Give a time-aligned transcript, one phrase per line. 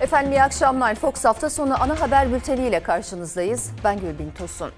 [0.00, 0.94] Efendim iyi akşamlar.
[0.94, 3.70] Fox hafta sonu ana haber bülteniyle karşınızdayız.
[3.84, 4.72] Ben Gülbin Tosun.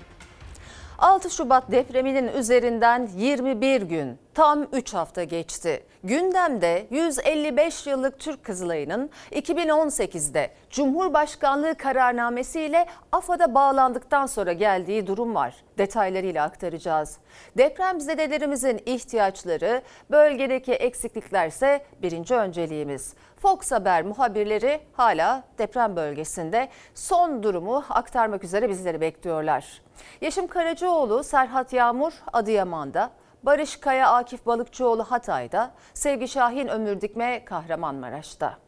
[0.99, 5.85] 6 Şubat depreminin üzerinden 21 gün, tam 3 hafta geçti.
[6.05, 15.55] Gündemde 155 yıllık Türk Kızılayı'nın 2018'de Cumhurbaşkanlığı kararnamesiyle AFAD'a bağlandıktan sonra geldiği durum var.
[15.79, 17.19] Detaylarıyla aktaracağız.
[17.59, 23.15] Depremzedelerimizin ihtiyaçları, bölgedeki eksikliklerse birinci önceliğimiz.
[23.43, 29.83] Fox Haber muhabirleri hala deprem bölgesinde son durumu aktarmak üzere bizleri bekliyorlar.
[30.21, 33.11] Yeşim Karacaoğlu, Serhat Yağmur Adıyaman'da,
[33.43, 38.59] Barış Kaya Akif Balıkçıoğlu Hatay'da, Sevgi Şahin Ömür Dikme Kahramanmaraş'ta.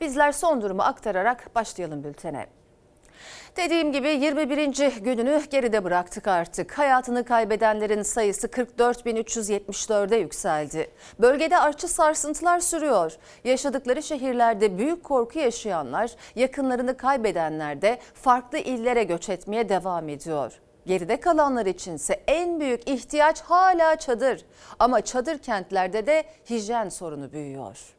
[0.00, 2.46] Bizler son durumu aktararak başlayalım bültene.
[3.58, 5.00] Dediğim gibi 21.
[5.00, 6.78] gününü geride bıraktık artık.
[6.78, 10.90] Hayatını kaybedenlerin sayısı 44.374'e yükseldi.
[11.18, 13.12] Bölgede artçı sarsıntılar sürüyor.
[13.44, 20.52] Yaşadıkları şehirlerde büyük korku yaşayanlar, yakınlarını kaybedenler de farklı illere göç etmeye devam ediyor.
[20.86, 24.44] Geride kalanlar içinse en büyük ihtiyaç hala çadır.
[24.78, 27.98] Ama çadır kentlerde de hijyen sorunu büyüyor.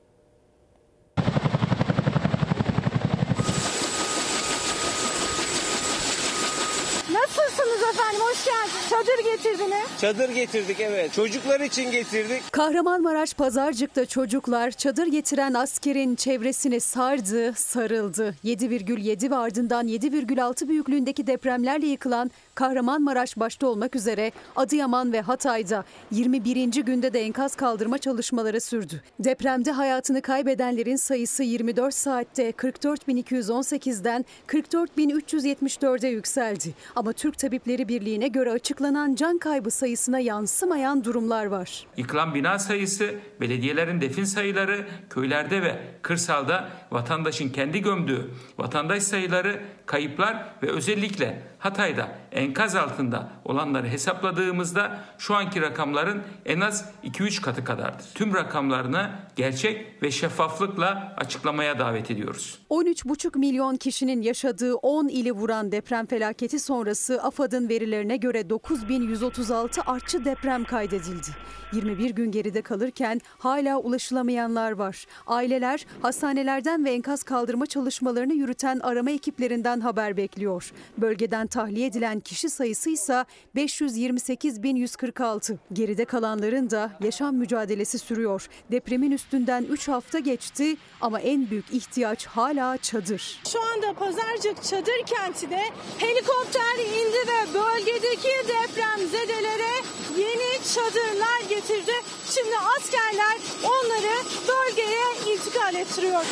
[7.60, 8.20] Nasılsınız efendim?
[8.22, 8.90] Hoş geldiniz.
[8.90, 10.02] Çadır getirdiniz.
[10.02, 11.14] Çadır getirdik evet.
[11.14, 12.52] Çocuklar için getirdik.
[12.52, 18.36] Kahramanmaraş Pazarcık'ta çocuklar çadır getiren askerin çevresini sardı, sarıldı.
[18.46, 26.84] 7,7 ve ardından 7,6 büyüklüğündeki depremlerle yıkılan Kahramanmaraş başta olmak üzere Adıyaman ve Hatay'da 21.
[26.84, 29.02] günde de enkaz kaldırma çalışmaları sürdü.
[29.20, 36.74] Depremde hayatını kaybedenlerin sayısı 24 saatte 44.218'den 44.374'e yükseldi.
[36.96, 41.88] Ama Türk Tabipleri Birliği'ne göre açıklanan can kaybı sayısına yansımayan durumlar var.
[41.98, 50.54] Yıkılan bina sayısı, belediyelerin defin sayıları, köylerde ve kırsalda vatandaşın kendi gömdüğü vatandaş sayıları, kayıplar
[50.64, 58.06] ve özellikle Hatay'da enkaz altında olanları hesapladığımızda şu anki rakamların en az 2-3 katı kadardır.
[58.16, 62.60] Tüm rakamlarını gerçek ve şeffaflıkla açıklamaya davet ediyoruz.
[62.70, 70.26] 13,5 milyon kişinin yaşadığı 10 ili vuran deprem felaketi sonrası AFAD'ın verilerine göre 9136 artçı
[70.26, 71.28] deprem kaydedildi.
[71.74, 75.06] 21 gün geride kalırken hala ulaşılamayanlar var.
[75.28, 80.72] Aileler hastanelerden ve enkaz kaldırma çalışmalarını yürüten arama ekiplerinden haber bekliyor.
[80.98, 83.26] Bölgeden tahliye edilen kişi sayısı ise
[83.56, 85.58] 528.146.
[85.74, 88.48] Geride kalanların da yaşam mücadelesi sürüyor.
[88.72, 93.40] Depremin üstünden 3 hafta geçti ama en büyük ihtiyaç hala çadır.
[93.52, 95.62] Şu anda Pazarcık Çadır Kenti'de
[95.98, 99.74] helikopter indi ve bölgedeki depremzedelere
[100.18, 101.92] yeni çadırlar getirdi.
[102.30, 106.26] Şimdi askerler onları bölgeye intikal ettiriyor.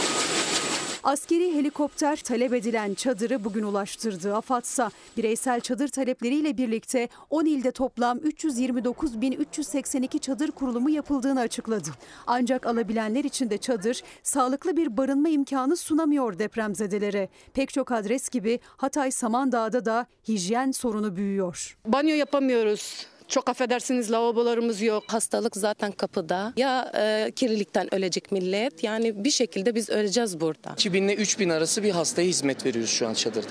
[1.08, 4.36] Askeri helikopter talep edilen çadırı bugün ulaştırdı.
[4.36, 11.90] AFAD'sa bireysel çadır talepleriyle birlikte 10 ilde toplam 329.382 çadır kurulumu yapıldığını açıkladı.
[12.28, 17.30] Ancak alabilenler için de çadır sağlıklı bir barınma imkanı sunamıyor depremzedelere.
[17.54, 21.78] Pek çok adres gibi Hatay Samandağ'da da hijyen sorunu büyüyor.
[21.86, 23.08] Banyo yapamıyoruz.
[23.28, 25.04] Çok affedersiniz lavabolarımız yok.
[25.08, 26.54] Hastalık zaten kapıda.
[26.58, 28.84] Ya e, kirlilikten ölecek millet.
[28.84, 30.74] Yani bir şekilde biz öleceğiz burada.
[30.74, 33.48] 2000 ile 3000 arası bir hastaya hizmet veriyoruz şu an çadırda.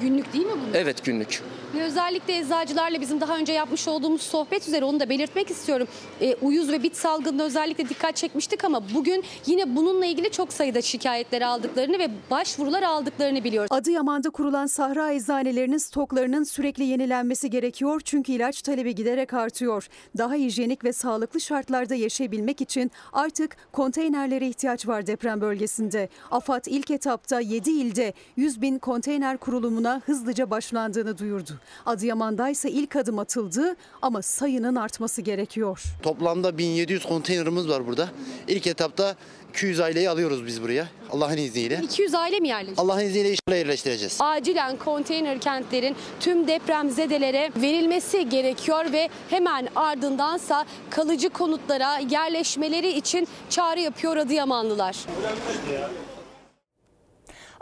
[0.00, 0.76] Günlük değil mi bu?
[0.76, 1.42] Evet günlük.
[1.74, 5.88] Ve özellikle eczacılarla bizim daha önce yapmış olduğumuz sohbet üzere onu da belirtmek istiyorum.
[6.20, 10.82] E, uyuz ve bit salgınına özellikle dikkat çekmiştik ama bugün yine bununla ilgili çok sayıda
[10.82, 13.68] şikayetleri aldıklarını ve başvurular aldıklarını biliyoruz.
[13.70, 19.88] Adıyaman'da kurulan sahra eczanelerinin stoklarının sürekli yenilenmesi gerekiyor çünkü ilaç talebi giderek artıyor.
[20.18, 26.08] Daha hijyenik ve sağlıklı şartlarda yaşayabilmek için artık konteynerlere ihtiyaç var deprem bölgesinde.
[26.30, 31.61] AFAD ilk etapta 7 ilde 100 bin konteyner kurulumuna hızlıca başlandığını duyurdu.
[31.86, 35.82] Adıyaman'da ise ilk adım atıldı ama sayının artması gerekiyor.
[36.02, 38.08] Toplamda 1700 konteynerimiz var burada.
[38.48, 39.16] İlk etapta
[39.50, 40.86] 200 aileyi alıyoruz biz buraya.
[41.10, 41.80] Allah'ın izniyle.
[41.82, 42.80] 200 aile mi yerleşti?
[42.80, 44.18] Allah'ın izniyle inşallah yerleştireceğiz.
[44.20, 53.80] Acilen konteyner kentlerin tüm depremzedelere verilmesi gerekiyor ve hemen ardındansa kalıcı konutlara yerleşmeleri için çağrı
[53.80, 54.96] yapıyor Adıyamanlılar.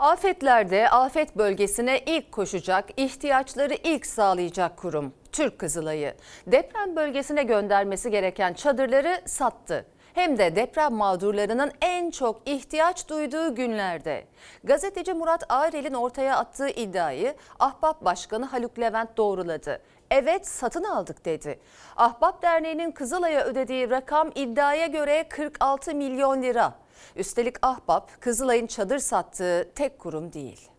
[0.01, 6.13] Afetlerde afet bölgesine ilk koşacak, ihtiyaçları ilk sağlayacak kurum Türk Kızılayı.
[6.47, 9.85] Deprem bölgesine göndermesi gereken çadırları sattı.
[10.13, 14.25] Hem de deprem mağdurlarının en çok ihtiyaç duyduğu günlerde.
[14.63, 19.81] Gazeteci Murat Ağrel'in ortaya attığı iddiayı Ahbap Başkanı Haluk Levent doğruladı.
[20.11, 21.59] Evet satın aldık dedi.
[21.97, 26.73] Ahbap Derneği'nin Kızılay'a ödediği rakam iddiaya göre 46 milyon lira.
[27.15, 30.69] Üstelik Ahbap Kızılay'ın çadır sattığı tek kurum değil.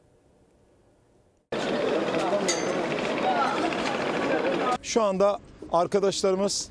[4.83, 5.39] Şu anda
[5.73, 6.71] arkadaşlarımız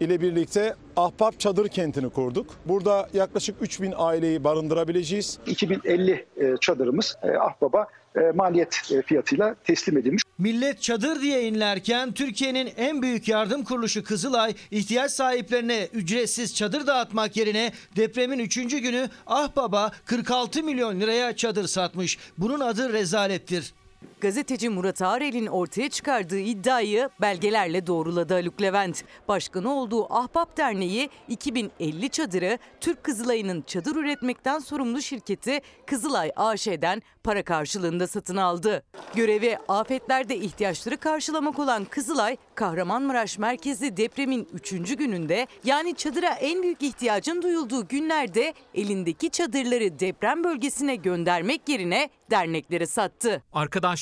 [0.00, 2.46] ile birlikte Ahbap Çadır Kenti'ni kurduk.
[2.66, 5.38] Burada yaklaşık 3000 aileyi barındırabileceğiz.
[5.46, 7.86] 2050 e, çadırımız e, Ahbap'a
[8.34, 10.22] maliyet e, fiyatıyla teslim edilmiş.
[10.38, 17.36] Millet çadır diye inlerken Türkiye'nin en büyük yardım kuruluşu Kızılay ihtiyaç sahiplerine ücretsiz çadır dağıtmak
[17.36, 18.56] yerine depremin 3.
[18.56, 22.18] günü Ahbaba 46 milyon liraya çadır satmış.
[22.38, 23.74] Bunun adı rezalettir.
[24.20, 29.04] Gazeteci Murat Ağrel'in ortaya çıkardığı iddiayı belgelerle doğruladı Haluk Levent.
[29.28, 37.42] Başkanı olduğu Ahbap Derneği 2050 çadırı Türk Kızılay'ın çadır üretmekten sorumlu şirketi Kızılay AŞ'den para
[37.42, 38.82] karşılığında satın aldı.
[39.14, 44.96] Görevi afetlerde ihtiyaçları karşılamak olan Kızılay, Kahramanmaraş merkezli depremin 3.
[44.96, 52.86] gününde yani çadıra en büyük ihtiyacın duyulduğu günlerde elindeki çadırları deprem bölgesine göndermek yerine derneklere
[52.86, 53.42] sattı.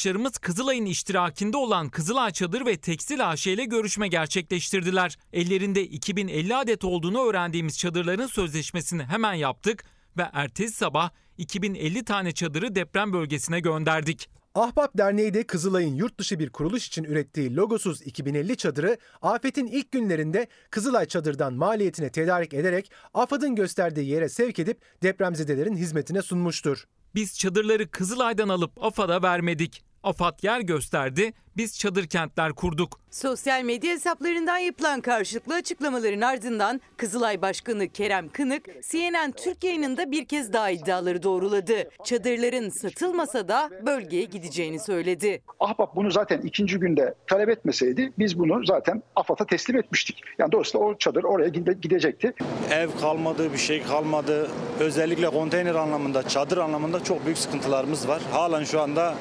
[0.09, 5.19] Arkadaşlarımız Kızılay'ın iştirakinde olan Kızılay Çadır ve Tekstil AŞ ile görüşme gerçekleştirdiler.
[5.33, 9.85] Ellerinde 2050 adet olduğunu öğrendiğimiz çadırların sözleşmesini hemen yaptık
[10.17, 14.31] ve ertesi sabah 2050 tane çadırı deprem bölgesine gönderdik.
[14.55, 19.93] Ahbap Derneği de Kızılay'ın yurt dışı bir kuruluş için ürettiği logosuz 2050 çadırı afetin ilk
[19.93, 26.85] günlerinde Kızılay Çadır'dan maliyetine tedarik ederek AFAD'ın gösterdiği yere sevk edip depremzedelerin hizmetine sunmuştur.
[27.15, 29.88] Biz çadırları Kızılay'dan alıp AFAD'a vermedik.
[30.03, 33.01] AFAD yer gösterdi, biz çadır kentler kurduk.
[33.11, 40.25] Sosyal medya hesaplarından yapılan karşılıklı açıklamaların ardından Kızılay Başkanı Kerem Kınık, CNN Türk yayınında bir
[40.25, 41.91] kez daha iddiaları doğruladı.
[42.05, 45.43] Çadırların satılmasa da bölgeye gideceğini söyledi.
[45.61, 50.23] Ahbap bunu zaten ikinci günde talep etmeseydi biz bunu zaten AFAD'a teslim etmiştik.
[50.39, 52.35] Yani dolayısıyla o çadır oraya gidecekti.
[52.71, 54.51] Ev kalmadı, bir şey kalmadı.
[54.81, 58.23] Özellikle konteyner anlamında, çadır anlamında çok büyük sıkıntılarımız var.
[58.33, 59.15] Halen şu anda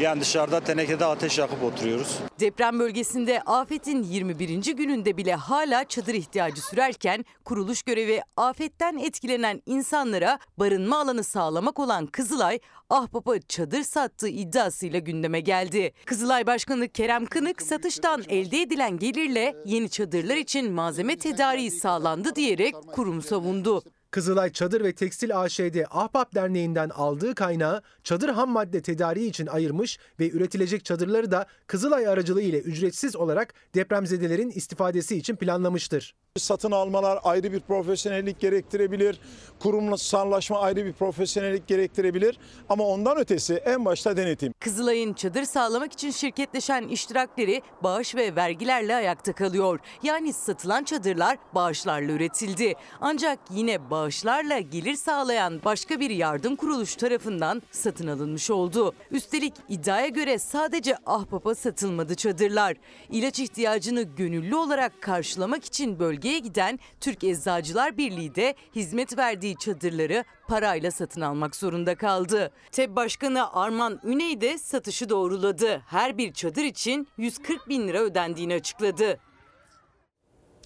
[0.00, 2.18] yani dışarıda tenekede ateş yakıp oturuyoruz.
[2.40, 4.76] Deprem bölgesinde afetin 21.
[4.76, 12.06] gününde bile hala çadır ihtiyacı sürerken kuruluş görevi afetten etkilenen insanlara barınma alanı sağlamak olan
[12.06, 12.58] Kızılay,
[12.90, 15.92] Ahbap'a çadır sattığı iddiasıyla gündeme geldi.
[16.04, 22.74] Kızılay Başkanı Kerem Kınık satıştan elde edilen gelirle yeni çadırlar için malzeme tedariği sağlandı diyerek
[22.92, 23.82] kurum savundu.
[24.10, 29.98] Kızılay Çadır ve Tekstil AŞ'de Ahbap Derneği'nden aldığı kaynağı çadır ham madde tedariği için ayırmış
[30.20, 36.14] ve üretilecek çadırları da Kızılay aracılığı ile ücretsiz olarak depremzedelerin istifadesi için planlamıştır.
[36.40, 39.20] Satın almalar ayrı bir profesyonellik gerektirebilir.
[39.60, 42.38] Kurumsallaşma ayrı bir profesyonellik gerektirebilir.
[42.68, 44.52] Ama ondan ötesi en başta denetim.
[44.60, 49.80] Kızılay'ın çadır sağlamak için şirketleşen iştirakleri bağış ve vergilerle ayakta kalıyor.
[50.02, 52.74] Yani satılan çadırlar bağışlarla üretildi.
[53.00, 58.94] Ancak yine bağışlarla gelir sağlayan başka bir yardım kuruluş tarafından satın alınmış oldu.
[59.10, 62.76] Üstelik iddiaya göre sadece Ahbap'a satılmadı çadırlar.
[63.10, 65.98] İlaç ihtiyacını gönüllü olarak karşılamak için
[66.30, 72.50] bölgeye giden Türk Eczacılar Birliği de hizmet verdiği çadırları parayla satın almak zorunda kaldı.
[72.72, 75.82] TEB Başkanı Arman Üney de satışı doğruladı.
[75.86, 79.18] Her bir çadır için 140 bin lira ödendiğini açıkladı.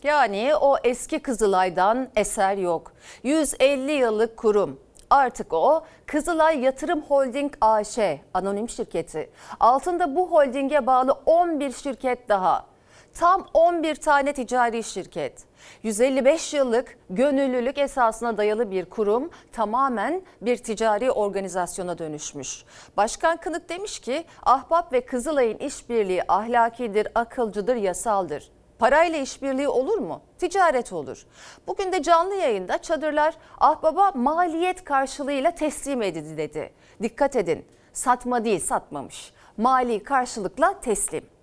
[0.02, 2.93] Yani o eski Kızılay'dan eser yok.
[3.22, 4.81] 150 yıllık kurum.
[5.11, 7.99] Artık o Kızılay Yatırım Holding AŞ
[8.35, 9.30] anonim şirketi.
[9.61, 12.74] Altında bu holdinge bağlı 11 şirket daha.
[13.14, 15.44] Tam 11 tane ticari şirket.
[15.83, 22.64] 155 yıllık gönüllülük esasına dayalı bir kurum tamamen bir ticari organizasyona dönüşmüş.
[22.97, 28.50] Başkan Kınık demiş ki Ahbap ve Kızılay'ın işbirliği ahlakidir, akılcıdır, yasaldır.
[28.78, 30.21] Parayla işbirliği olur mu?
[30.38, 31.26] Ticaret olur.
[31.66, 36.73] Bugün de canlı yayında çadırlar Ahbaba maliyet karşılığıyla teslim edildi dedi.
[37.02, 39.33] Dikkat edin satma değil satmamış.
[39.56, 41.34] Mali karşılıkla teslim.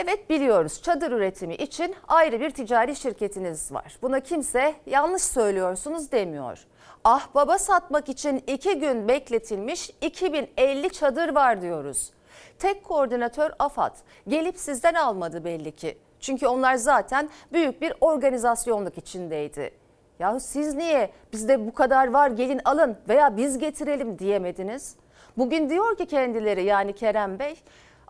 [0.00, 3.98] Evet biliyoruz çadır üretimi için ayrı bir ticari şirketiniz var.
[4.02, 6.66] Buna kimse yanlış söylüyorsunuz demiyor.
[7.04, 12.10] Ah baba satmak için iki gün bekletilmiş 2050 çadır var diyoruz.
[12.58, 13.96] Tek koordinatör AFAD
[14.28, 15.98] gelip sizden almadı belli ki.
[16.20, 19.70] Çünkü onlar zaten büyük bir organizasyonluk içindeydi.
[20.18, 24.96] Ya siz niye bizde bu kadar var gelin alın veya biz getirelim diyemediniz?
[25.38, 27.56] Bugün diyor ki kendileri yani Kerem Bey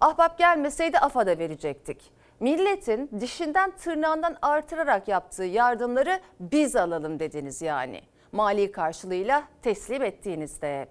[0.01, 2.13] ahbap gelmeseydi AFAD'a verecektik.
[2.41, 8.01] Milletin dişinden tırnağından artırarak yaptığı yardımları biz alalım dediniz yani.
[8.33, 10.89] Mali karşılığıyla teslim ettiğinizde.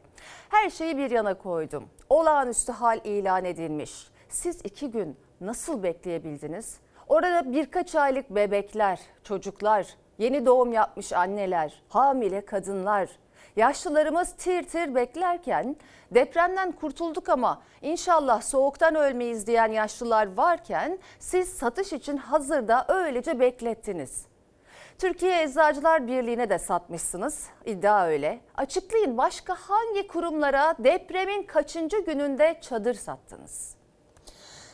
[0.49, 1.89] Her şeyi bir yana koydum.
[2.09, 4.07] Olağanüstü hal ilan edilmiş.
[4.29, 6.77] Siz iki gün nasıl bekleyebildiniz?
[7.07, 9.87] Orada birkaç aylık bebekler, çocuklar,
[10.17, 13.09] yeni doğum yapmış anneler, hamile kadınlar,
[13.57, 15.75] yaşlılarımız tir tir beklerken
[16.11, 24.25] depremden kurtulduk ama inşallah soğuktan ölmeyiz diyen yaşlılar varken siz satış için hazırda öylece beklettiniz.
[24.99, 27.47] Türkiye Eczacılar Birliği'ne de satmışsınız.
[27.65, 28.39] İddia öyle.
[28.55, 33.76] Açıklayın başka hangi kurumlara depremin kaçıncı gününde çadır sattınız?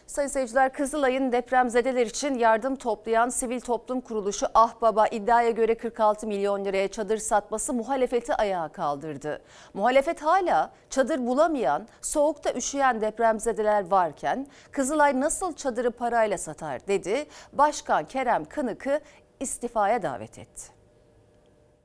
[0.08, 6.66] Sayın seyirciler Kızılay'ın depremzedeler için yardım toplayan sivil toplum kuruluşu Ahbaba iddiaya göre 46 milyon
[6.66, 9.42] liraya çadır satması muhalefeti ayağa kaldırdı.
[9.74, 17.26] Muhalefet hala çadır bulamayan, soğukta üşüyen depremzedeler varken Kızılay nasıl çadırı parayla satar dedi.
[17.54, 19.00] Başkan Kerem Kınık'ı
[19.40, 20.73] istifaya davet etti.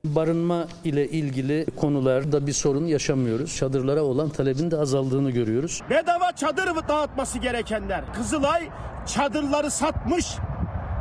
[0.05, 3.57] Barınma ile ilgili konularda bir sorun yaşamıyoruz.
[3.57, 5.83] Çadırlara olan talebin de azaldığını görüyoruz.
[5.90, 8.12] Bedava çadır dağıtması gerekenler.
[8.14, 8.69] Kızılay
[9.07, 10.26] çadırları satmış,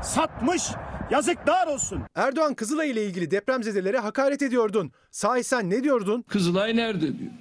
[0.04, 0.64] satmış.
[1.12, 2.02] Yazıklar olsun.
[2.16, 4.92] Erdoğan Kızılay ile ilgili depremzedelere hakaret ediyordun.
[5.12, 6.22] Sahi sen ne diyordun?
[6.22, 7.32] Kızılay nerede diyor.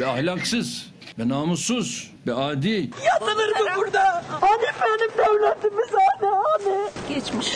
[0.00, 0.86] Be ahlaksız,
[1.18, 2.90] be namussuz, be adi.
[3.06, 4.24] Yatılır mı burada?
[4.40, 6.90] Hani benim devletimiz hani hani?
[7.14, 7.52] Geçmiş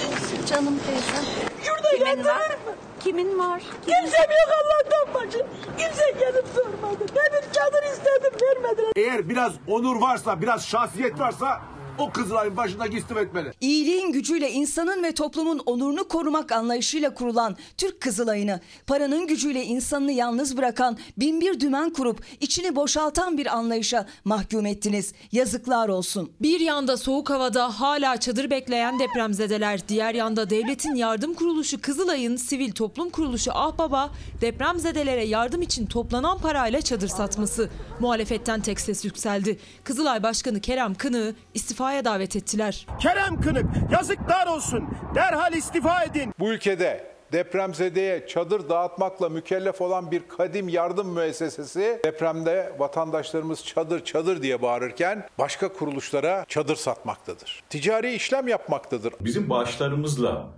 [0.51, 1.25] canım teyzem.
[1.63, 2.75] Şurada yatılır mı?
[3.01, 3.63] Kimin var?
[3.87, 5.47] Kimsem yok Allah'tan bacı.
[5.79, 6.99] Kimse gelip sormadı.
[7.09, 8.93] Demir çadır istedim vermediler.
[8.97, 11.61] Eğer biraz onur varsa, biraz şahsiyet varsa
[11.99, 13.53] o Kızılay'ın başındaki istif etmeli.
[13.61, 20.57] İyiliğin gücüyle insanın ve toplumun onurunu korumak anlayışıyla kurulan Türk Kızılay'ını, paranın gücüyle insanını yalnız
[20.57, 25.13] bırakan binbir dümen kurup içini boşaltan bir anlayışa mahkum ettiniz.
[25.33, 26.33] Yazıklar olsun.
[26.41, 32.73] Bir yanda soğuk havada hala çadır bekleyen depremzedeler, diğer yanda devletin yardım kuruluşu Kızılay'ın sivil
[32.73, 37.71] toplum kuruluşu Ahbaba depremzedelere yardım için toplanan parayla çadır satması.
[38.01, 39.59] Muhalefetten tek ses yükseldi.
[39.85, 41.35] Kızılay Başkanı Kerem Kınık'ı
[41.89, 42.87] istifaya davet ettiler.
[43.01, 44.85] Kerem Kınık yazıklar olsun.
[45.15, 46.35] Derhal istifa edin.
[46.39, 54.43] Bu ülkede depremzedeye çadır dağıtmakla mükellef olan bir kadim yardım müessesesi depremde vatandaşlarımız çadır çadır
[54.43, 57.63] diye bağırırken başka kuruluşlara çadır satmaktadır.
[57.71, 59.13] Ticari işlem yapmaktadır.
[59.21, 60.49] Bizim bağışlarımızla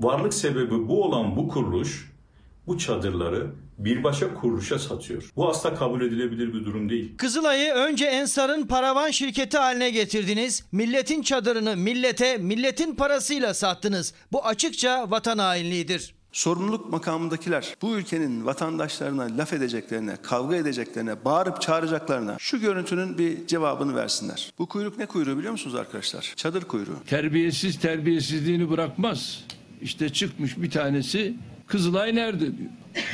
[0.00, 2.09] varlık sebebi bu olan bu kuruluş
[2.70, 3.46] bu çadırları
[3.78, 5.30] bir başka kuruluşa satıyor.
[5.36, 7.16] Bu asla kabul edilebilir bir durum değil.
[7.16, 10.64] Kızılay'ı önce Ensar'ın paravan şirketi haline getirdiniz.
[10.72, 14.14] Milletin çadırını millete, milletin parasıyla sattınız.
[14.32, 16.14] Bu açıkça vatan hainliğidir.
[16.32, 23.96] Sorumluluk makamındakiler bu ülkenin vatandaşlarına laf edeceklerine, kavga edeceklerine, bağırıp çağıracaklarına şu görüntünün bir cevabını
[23.96, 24.52] versinler.
[24.58, 26.32] Bu kuyruk ne kuyruğu biliyor musunuz arkadaşlar?
[26.36, 26.96] Çadır kuyruğu.
[27.06, 29.44] Terbiyesiz terbiyesizliğini bırakmaz.
[29.80, 31.34] İşte çıkmış bir tanesi
[31.70, 32.70] Kızılay nerede diyor.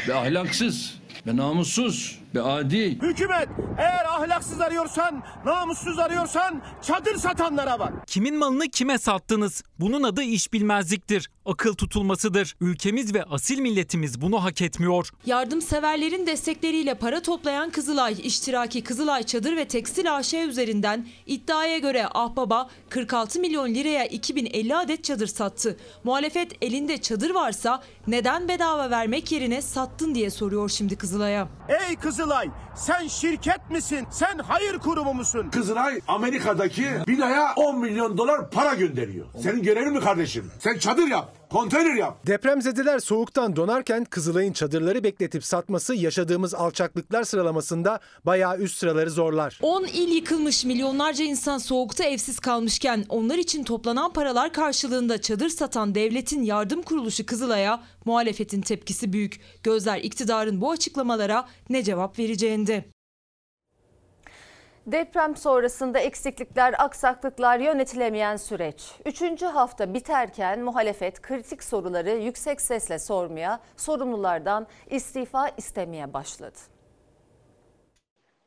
[0.09, 0.95] Be ahlaksız,
[1.27, 2.99] be namussuz, be adi.
[3.03, 7.93] Hükümet eğer ahlaksız arıyorsan, namussuz arıyorsan çadır satanlara bak.
[8.07, 9.63] Kimin malını kime sattınız?
[9.81, 12.57] Bunun adı iş bilmezliktir, akıl tutulmasıdır.
[12.61, 15.11] Ülkemiz ve asil milletimiz bunu hak etmiyor.
[15.27, 22.71] Yardımseverlerin destekleriyle para toplayan Kızılay, iştiraki Kızılay Çadır ve Tekstil AŞ üzerinden iddiaya göre Ahbaba
[22.89, 25.77] 46 milyon liraya 2050 adet çadır sattı.
[26.05, 31.49] Muhalefet elinde çadır varsa neden bedava vermek yerine sattın diye soruyor şimdi Kızılay'a.
[31.69, 32.26] Ey Kızılay
[32.75, 34.07] sen şirket misin?
[34.11, 35.51] Sen hayır kurumu musun?
[35.53, 39.27] Kızılay Amerika'daki binaya 10 milyon dolar para gönderiyor.
[39.43, 40.51] Senin görevin mi kardeşim?
[40.59, 42.27] Sen çadır yap, konteyner yap.
[42.27, 49.59] Depremzedeler soğuktan donarken Kızılay'ın çadırları bekletip satması yaşadığımız alçaklıklar sıralamasında bayağı üst sıraları zorlar.
[49.63, 55.95] 10 il yıkılmış milyonlarca insan soğukta evsiz kalmışken onlar için toplanan paralar karşılığında çadır satan
[55.95, 59.41] devletin yardım kuruluşu Kızılay'a muhalefetin tepkisi büyük.
[59.63, 62.96] Gözler iktidarın bu açıklamalara ne cevap vereceğinde.
[64.87, 68.93] Deprem sonrasında eksiklikler, aksaklıklar, yönetilemeyen süreç.
[69.07, 76.59] Üçüncü hafta biterken muhalefet kritik soruları yüksek sesle sormaya, sorumlulardan istifa istemeye başladı.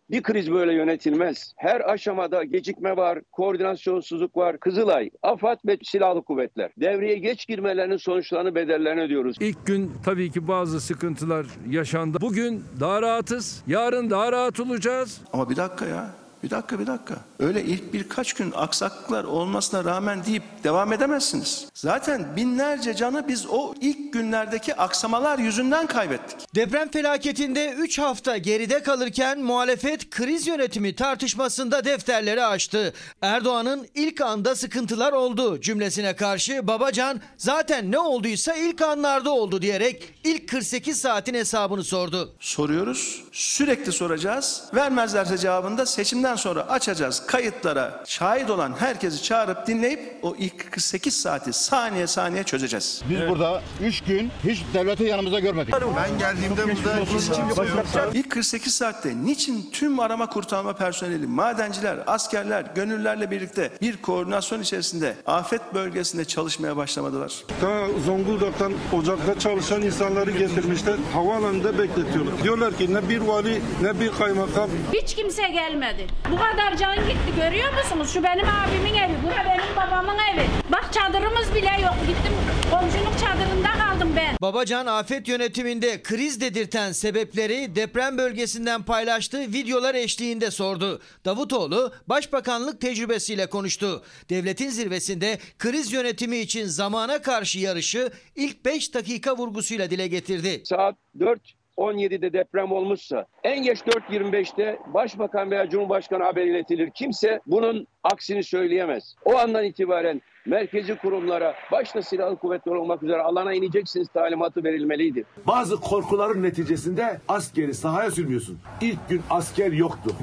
[0.09, 1.53] Bir kriz böyle yönetilmez.
[1.57, 4.59] Her aşamada gecikme var, koordinasyonsuzluk var.
[4.59, 6.71] Kızılay, AFAD ve Silahlı Kuvvetler.
[6.77, 9.35] Devreye geç girmelerinin sonuçlarını bedellerini ödüyoruz.
[9.39, 12.17] İlk gün tabii ki bazı sıkıntılar yaşandı.
[12.21, 15.21] Bugün daha rahatız, yarın daha rahat olacağız.
[15.33, 16.09] Ama bir dakika ya.
[16.43, 17.15] Bir dakika bir dakika.
[17.39, 21.67] Öyle ilk birkaç gün aksaklıklar olmasına rağmen deyip devam edemezsiniz.
[21.73, 26.55] Zaten binlerce canı biz o ilk günlerdeki aksamalar yüzünden kaybettik.
[26.55, 32.93] Deprem felaketinde 3 hafta geride kalırken muhalefet kriz yönetimi tartışmasında defterleri açtı.
[33.21, 40.13] Erdoğan'ın ilk anda sıkıntılar oldu cümlesine karşı Babacan zaten ne olduysa ilk anlarda oldu diyerek
[40.23, 42.33] ilk 48 saatin hesabını sordu.
[42.39, 44.63] Soruyoruz, sürekli soracağız.
[44.75, 51.21] Vermezlerse cevabında seçimden depremden sonra açacağız kayıtlara şahit olan herkesi çağırıp dinleyip o ilk 48
[51.21, 53.01] saati saniye saniye çözeceğiz.
[53.09, 55.73] Biz burada 3 gün hiç devleti yanımızda görmedik.
[55.73, 63.71] Ben geldiğimde burada İlk 48 saatte niçin tüm arama kurtarma personeli, madenciler, askerler, gönüllülerle birlikte
[63.81, 67.33] bir koordinasyon içerisinde afet bölgesinde çalışmaya başlamadılar?
[67.61, 70.95] Ta Zonguldak'tan ocakta çalışan insanları getirmişler.
[71.13, 72.43] Havaalanında bekletiyorlar.
[72.43, 74.69] Diyorlar ki ne bir vali ne bir kaymakam.
[74.93, 76.07] Hiç kimse gelmedi.
[76.31, 78.13] Bu kadar can gitti görüyor musunuz?
[78.13, 80.45] Şu benim abimin evi, bu da benim babamın evi.
[80.71, 81.95] Bak çadırımız bile yok.
[82.07, 82.33] Gittim
[82.71, 84.35] komşunun çadırında kaldım ben.
[84.41, 91.01] Babacan afet yönetiminde kriz dedirten sebepleri deprem bölgesinden paylaştığı videolar eşliğinde sordu.
[91.25, 94.03] Davutoğlu başbakanlık tecrübesiyle konuştu.
[94.29, 100.61] Devletin zirvesinde kriz yönetimi için zamana karşı yarışı ilk 5 dakika vurgusuyla dile getirdi.
[100.65, 106.89] Saat 4 17'de deprem olmuşsa en geç 4.25'te başbakan veya cumhurbaşkanı haber iletilir.
[106.95, 109.15] Kimse bunun aksini söyleyemez.
[109.25, 115.23] O andan itibaren merkezi kurumlara başta silahlı kuvvetler olmak üzere alana ineceksiniz talimatı verilmeliydi.
[115.47, 118.59] Bazı korkuların neticesinde askeri sahaya sürmüyorsun.
[118.81, 120.15] İlk gün asker yoktu.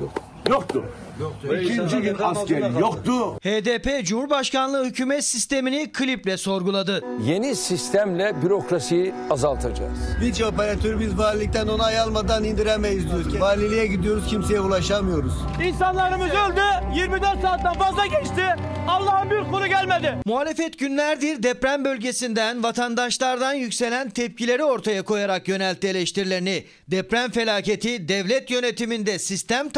[0.48, 0.84] Yoktu.
[1.62, 3.12] İkinci gün asker yoktu.
[3.42, 7.04] HDP Cumhurbaşkanlığı hükümet sistemini kliple sorguladı.
[7.24, 9.98] Yeni sistemle bürokrasiyi azaltacağız.
[10.20, 13.40] Hiç operatörü biz valilikten onay almadan indiremeyiz diyoruz.
[13.40, 15.32] Valiliğe gidiyoruz kimseye ulaşamıyoruz.
[15.64, 16.60] İnsanlarımız öldü.
[16.94, 18.42] 24 saatten fazla geçti.
[18.88, 20.14] Allah'ın bir kulu gelmedi.
[20.24, 26.64] Muhalefet günlerdir deprem bölgesinden vatandaşlardan yükselen tepkileri ortaya koyarak yöneltti eleştirilerini.
[26.88, 29.68] Deprem felaketi devlet yönetiminde sistem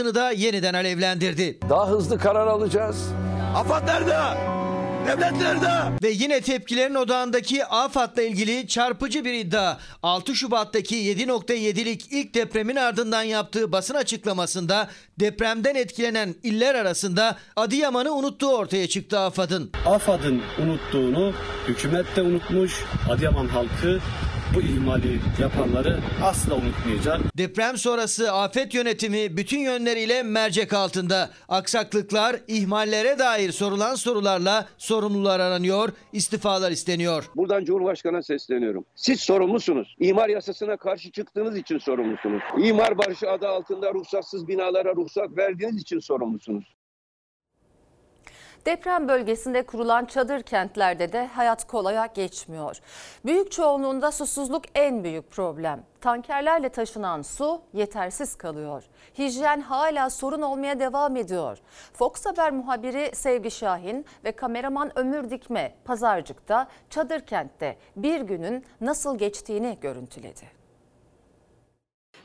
[0.00, 1.58] tartışmasını da yeniden alevlendirdi.
[1.68, 3.08] Daha hızlı karar alacağız.
[3.56, 4.16] AFAD nerede?
[5.06, 6.02] Devlet nerede?
[6.02, 9.76] Ve yine tepkilerin odağındaki AFAD'la ilgili çarpıcı bir iddia.
[10.02, 14.88] 6 Şubat'taki 7.7'lik ilk depremin ardından yaptığı basın açıklamasında
[15.20, 19.70] depremden etkilenen iller arasında Adıyaman'ı unuttuğu ortaya çıktı AFAD'ın.
[19.86, 21.32] AFAD'ın unuttuğunu
[21.68, 24.00] hükümet de unutmuş, Adıyaman halkı
[24.54, 27.20] bu ihmali yapanları asla unutmayacak.
[27.38, 31.30] Deprem sonrası afet yönetimi bütün yönleriyle mercek altında.
[31.48, 37.30] Aksaklıklar, ihmallere dair sorulan sorularla sorumlular aranıyor, istifalar isteniyor.
[37.36, 38.84] Buradan Cumhurbaşkanı'na sesleniyorum.
[38.94, 39.96] Siz sorumlusunuz.
[39.98, 42.42] İmar yasasına karşı çıktığınız için sorumlusunuz.
[42.58, 46.64] İmar barışı adı altında ruhsatsız binalara ruhsat verdiğiniz için sorumlusunuz.
[48.66, 52.76] Deprem bölgesinde kurulan çadır kentlerde de hayat kolaya geçmiyor.
[53.24, 55.82] Büyük çoğunluğunda susuzluk en büyük problem.
[56.00, 58.82] Tankerlerle taşınan su yetersiz kalıyor.
[59.18, 61.58] Hijyen hala sorun olmaya devam ediyor.
[61.92, 69.18] Fox Haber muhabiri Sevgi Şahin ve kameraman Ömür Dikme Pazarcık'ta çadır kentte bir günün nasıl
[69.18, 70.60] geçtiğini görüntüledi.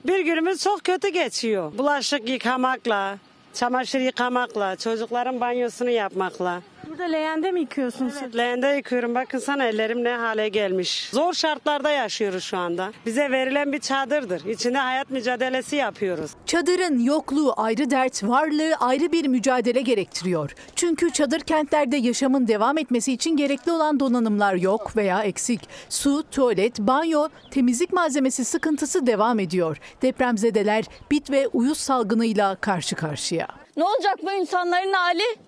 [0.06, 1.78] Bir günümüz çok kötü geçiyor.
[1.78, 3.18] Bulaşık yıkamakla,
[3.56, 6.62] çamaşır yıkamakla, çocukların banyosunu yapmakla.
[6.90, 9.16] Burada leğende mi yıkıyorsun Evet, leğende yıkıyorum.
[9.16, 11.10] Bakın sana ellerim ne hale gelmiş.
[11.14, 12.92] Zor şartlarda yaşıyoruz şu anda.
[13.06, 14.46] Bize verilen bir çadırdır.
[14.46, 16.32] İçinde hayat mücadelesi yapıyoruz.
[16.46, 20.56] Çadırın yokluğu ayrı dert, varlığı ayrı bir mücadele gerektiriyor.
[20.76, 25.62] Çünkü çadır kentlerde yaşamın devam etmesi için gerekli olan donanımlar yok veya eksik.
[25.90, 29.78] Su, tuvalet, banyo, temizlik malzemesi sıkıntısı devam ediyor.
[30.02, 33.48] Depremzedeler bit ve uyuz salgınıyla karşı karşıya.
[33.78, 35.45] Ne olacak bu insanların hali?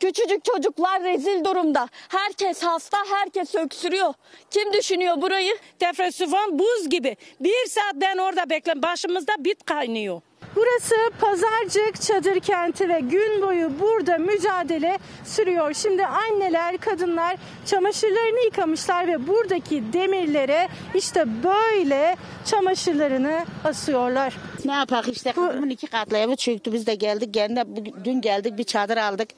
[0.00, 1.88] Küçücük çocuklar rezil durumda.
[2.08, 4.14] Herkes hasta, herkes öksürüyor.
[4.50, 5.56] Kim düşünüyor burayı?
[5.80, 7.16] Depresyon buz gibi.
[7.40, 8.82] Bir saat ben orada bekledim.
[8.82, 10.20] Başımızda bit kaynıyor.
[10.56, 15.74] Burası Pazarcık Çadır Kenti ve gün boyu burada mücadele sürüyor.
[15.74, 24.34] Şimdi anneler, kadınlar çamaşırlarını yıkamışlar ve buradaki demirlere işte böyle çamaşırlarını asıyorlar.
[24.64, 27.34] Ne yapak işte kızımın iki katlı evi çöktü biz de geldik.
[27.34, 27.64] Gene
[28.04, 29.28] dün geldik bir çadır aldık.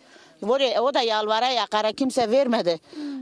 [0.43, 2.81] Oraya, o da yalvara yakara kimse vermedi.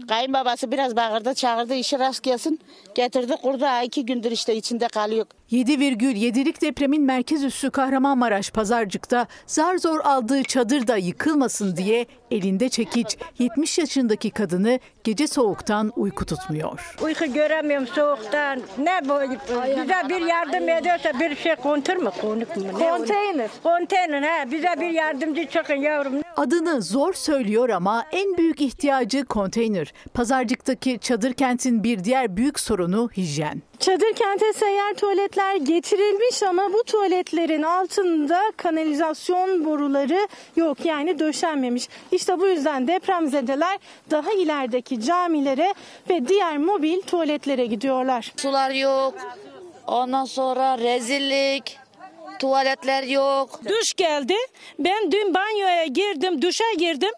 [0.09, 2.61] Kayınbabası biraz bağırdı çağırdı işi rast gelsin.
[2.95, 5.27] Getirdi kurdu iki gündür işte içinde kalıyor.
[5.53, 13.79] 7,7'lik depremin merkez üssü Kahramanmaraş Pazarcık'ta zar zor aldığı çadırda yıkılmasın diye elinde çekiç 70
[13.79, 16.95] yaşındaki kadını gece soğuktan uyku tutmuyor.
[17.03, 18.63] Uyku göremiyorum soğuktan.
[18.79, 19.21] Ne bu?
[19.67, 22.11] Bize bir yardım ediyorsa bir şey kontur mu?
[22.21, 22.65] Konuk mu?
[22.79, 23.51] Ne Konteyner.
[23.63, 24.51] Konteyner ha.
[24.51, 26.15] Bize bir yardımcı çıkın yavrum.
[26.37, 29.93] Adını zor söylüyor ama en büyük ihtiyacı konteyner.
[30.15, 33.63] Pazarcık'taki çadır kentin bir diğer büyük sorunu hijyen.
[33.81, 41.89] Çadır kente seyyar tuvaletler getirilmiş ama bu tuvaletlerin altında kanalizasyon boruları yok yani döşenmemiş.
[42.13, 43.79] İşte bu yüzden depremzedeler
[44.11, 45.75] daha ilerideki camilere
[46.11, 48.33] ve diğer mobil tuvaletlere gidiyorlar.
[48.37, 49.15] Sular yok.
[49.87, 51.79] Ondan sonra rezillik.
[52.39, 53.61] tuvaletler yok.
[53.69, 54.35] Duş geldi.
[54.79, 57.11] Ben dün banyoya girdim, duşa girdim.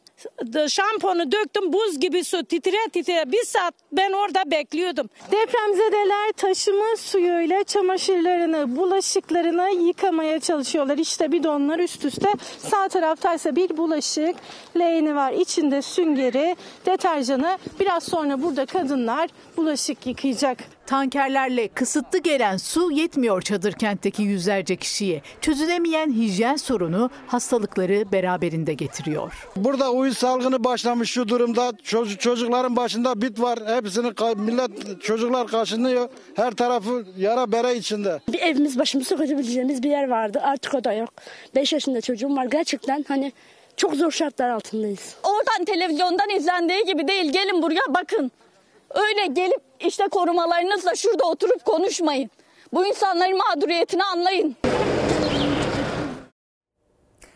[0.68, 3.33] Şamponu döktüm, buz gibi su titre titre.
[3.33, 5.11] Bir saat ben orada bekliyordum.
[5.33, 10.98] Depremzedeler taşıma suyuyla çamaşırlarını, bulaşıklarını yıkamaya çalışıyorlar.
[10.98, 12.28] İşte bidonlar üst üste.
[12.59, 14.37] Sağ tarafta ise bir bulaşık
[14.78, 15.33] leğeni var.
[15.33, 16.56] İçinde süngeri,
[16.87, 17.59] deterjanı.
[17.80, 20.79] Biraz sonra burada kadınlar bulaşık yıkayacak.
[20.90, 25.22] Tankerlerle kısıtlı gelen su yetmiyor çadır kentteki yüzlerce kişiye.
[25.40, 29.48] Çözülemeyen hijyen sorunu hastalıkları beraberinde getiriyor.
[29.57, 31.72] Burada uyuz salgını başlamış şu durumda.
[31.85, 33.59] Çocuk, çocukların başında bit var.
[33.66, 36.09] Hepsini millet çocuklar kaşınıyor.
[36.35, 38.20] Her tarafı yara bere içinde.
[38.33, 40.40] Bir evimiz başımızı koyabileceğimiz bir yer vardı.
[40.42, 41.11] Artık o da yok.
[41.55, 42.44] 5 yaşında çocuğum var.
[42.44, 43.33] Gerçekten hani
[43.76, 45.14] çok zor şartlar altındayız.
[45.22, 47.33] Oradan televizyondan izlendiği gibi değil.
[47.33, 48.33] Gelin buraya bakın.
[48.90, 52.31] Öyle gelip işte korumalarınızla şurada oturup konuşmayın.
[52.72, 54.57] Bu insanların mağduriyetini anlayın.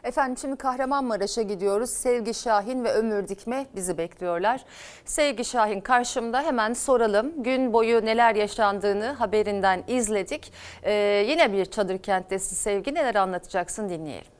[0.05, 1.91] Efendim şimdi Kahramanmaraş'a gidiyoruz.
[1.91, 4.65] Sevgi Şahin ve Ömür Dikme bizi bekliyorlar.
[5.05, 7.43] Sevgi Şahin karşımda hemen soralım.
[7.43, 10.53] Gün boyu neler yaşandığını haberinden izledik.
[10.83, 10.93] Ee,
[11.29, 12.95] yine bir çadır kenttesin Sevgi.
[12.95, 14.35] Neler anlatacaksın dinleyelim.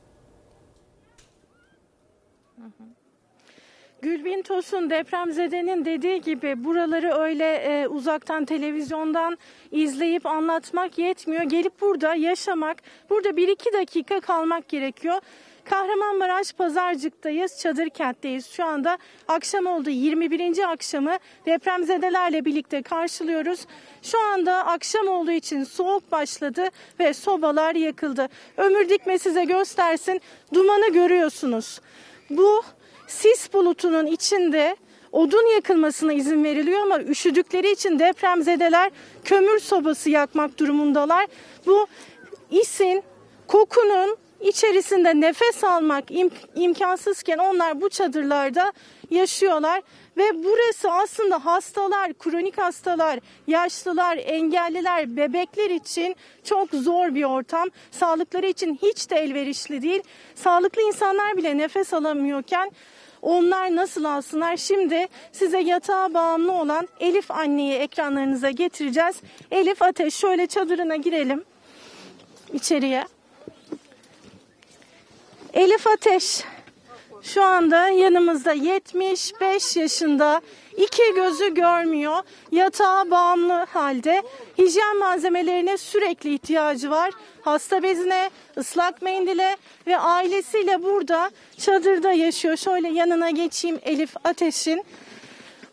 [4.01, 9.37] Gülbin Tosun depremzedenin dediği gibi buraları öyle e, uzaktan televizyondan
[9.71, 11.43] izleyip anlatmak yetmiyor.
[11.43, 12.77] Gelip burada yaşamak,
[13.09, 15.21] burada bir iki dakika kalmak gerekiyor.
[15.65, 18.47] Kahramanmaraş Pazarcık'tayız, Çadır Kent'teyiz.
[18.47, 20.71] Şu anda akşam oldu 21.
[20.71, 23.65] akşamı depremzedelerle birlikte karşılıyoruz.
[24.01, 28.27] Şu anda akşam olduğu için soğuk başladı ve sobalar yakıldı.
[28.57, 30.21] Ömür Dikme size göstersin.
[30.53, 31.79] Dumanı görüyorsunuz.
[32.29, 32.63] Bu
[33.07, 34.75] sis bulutunun içinde
[35.11, 38.91] odun yakılmasına izin veriliyor ama üşüdükleri için depremzedeler
[39.23, 41.27] kömür sobası yakmak durumundalar.
[41.65, 41.87] Bu
[42.51, 43.03] isin,
[43.47, 48.73] kokunun içerisinde nefes almak im- imkansızken onlar bu çadırlarda
[49.11, 49.81] yaşıyorlar
[50.17, 57.69] ve burası aslında hastalar, kronik hastalar, yaşlılar, engelliler, bebekler için çok zor bir ortam.
[57.91, 60.03] Sağlıkları için hiç de elverişli değil.
[60.35, 62.71] Sağlıklı insanlar bile nefes alamıyorken
[63.25, 64.57] onlar nasıl alsınlar?
[64.57, 69.15] Şimdi size yatağa bağımlı olan Elif anneyi ekranlarınıza getireceğiz.
[69.51, 71.43] Elif Ateş şöyle çadırına girelim
[72.53, 73.05] içeriye.
[75.53, 76.43] Elif Ateş
[77.25, 80.41] şu anda yanımızda 75 yaşında
[80.77, 82.17] iki gözü görmüyor
[82.51, 84.23] yatağa bağımlı halde.
[84.57, 87.11] Hijyen malzemelerine sürekli ihtiyacı var.
[87.41, 89.57] Hasta bezine ıslak mendile
[89.87, 92.57] ve ailesiyle burada çadırda yaşıyor.
[92.57, 94.83] Şöyle yanına geçeyim Elif Ateş'in.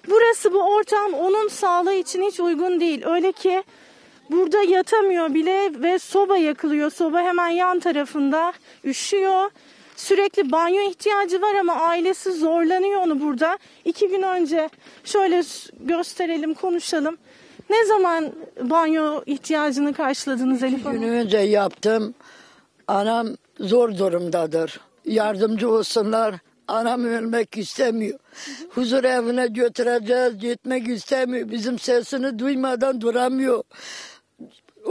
[0.08, 3.06] Burası bu ortam onun sağlığı için hiç uygun değil.
[3.06, 3.62] Öyle ki
[4.30, 6.90] Burada yatamıyor bile ve soba yakılıyor.
[6.90, 8.52] Soba hemen yan tarafında
[8.84, 9.50] üşüyor.
[10.06, 13.58] Sürekli banyo ihtiyacı var ama ailesi zorlanıyor onu burada.
[13.84, 14.68] İki gün önce
[15.04, 15.42] şöyle
[15.80, 17.16] gösterelim, konuşalım.
[17.70, 21.00] Ne zaman banyo ihtiyacını karşıladınız Elif Hanım?
[21.00, 22.14] gün önce yaptım.
[22.88, 23.28] Anam
[23.60, 24.80] zor durumdadır.
[25.04, 26.34] Yardımcı olsunlar.
[26.68, 28.18] Anam ölmek istemiyor.
[28.70, 30.38] Huzur evine götüreceğiz.
[30.38, 31.50] Gitmek istemiyor.
[31.50, 33.62] Bizim sesini duymadan duramıyor.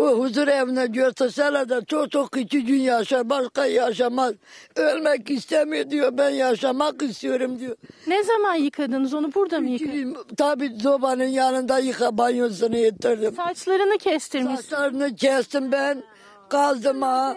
[0.02, 3.30] O huzur evine götürseler de çok çok iki gün yaşar.
[3.30, 4.34] Başka yaşamaz.
[4.76, 6.18] Ölmek istemiyor diyor.
[6.18, 7.76] Ben yaşamak istiyorum diyor.
[8.08, 10.18] Ne zaman yıkadınız onu burada mı yıkadınız?
[10.38, 13.36] Tabii zobanın yanında yıka banyosunu ettirdim.
[13.36, 14.60] Saçlarını kestirmiş.
[14.60, 16.04] Saçlarını kestim ben.
[16.50, 17.36] Kazdım ha.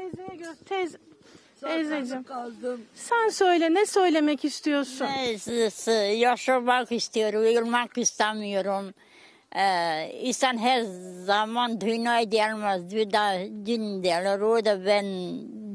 [0.68, 0.98] Teyze,
[1.60, 2.24] teyzeciğim.
[2.94, 5.06] Sen söyle ne söylemek istiyorsun?
[5.46, 8.94] Neyse, yaşamak istiyorum, ölmek istemiyorum.
[9.56, 10.82] Ee, insan her
[11.24, 12.94] zaman dünyaya gelmez.
[12.94, 13.34] Bir daha
[13.66, 14.40] dün derler.
[14.40, 15.04] O da ben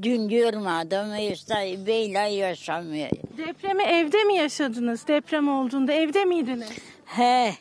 [0.02, 1.34] dün görmedim.
[1.34, 1.56] İşte
[1.88, 3.10] böyle yaşamıyor.
[3.38, 5.08] Depremi evde mi yaşadınız?
[5.08, 6.70] Deprem olduğunda evde miydiniz?
[7.06, 7.54] He,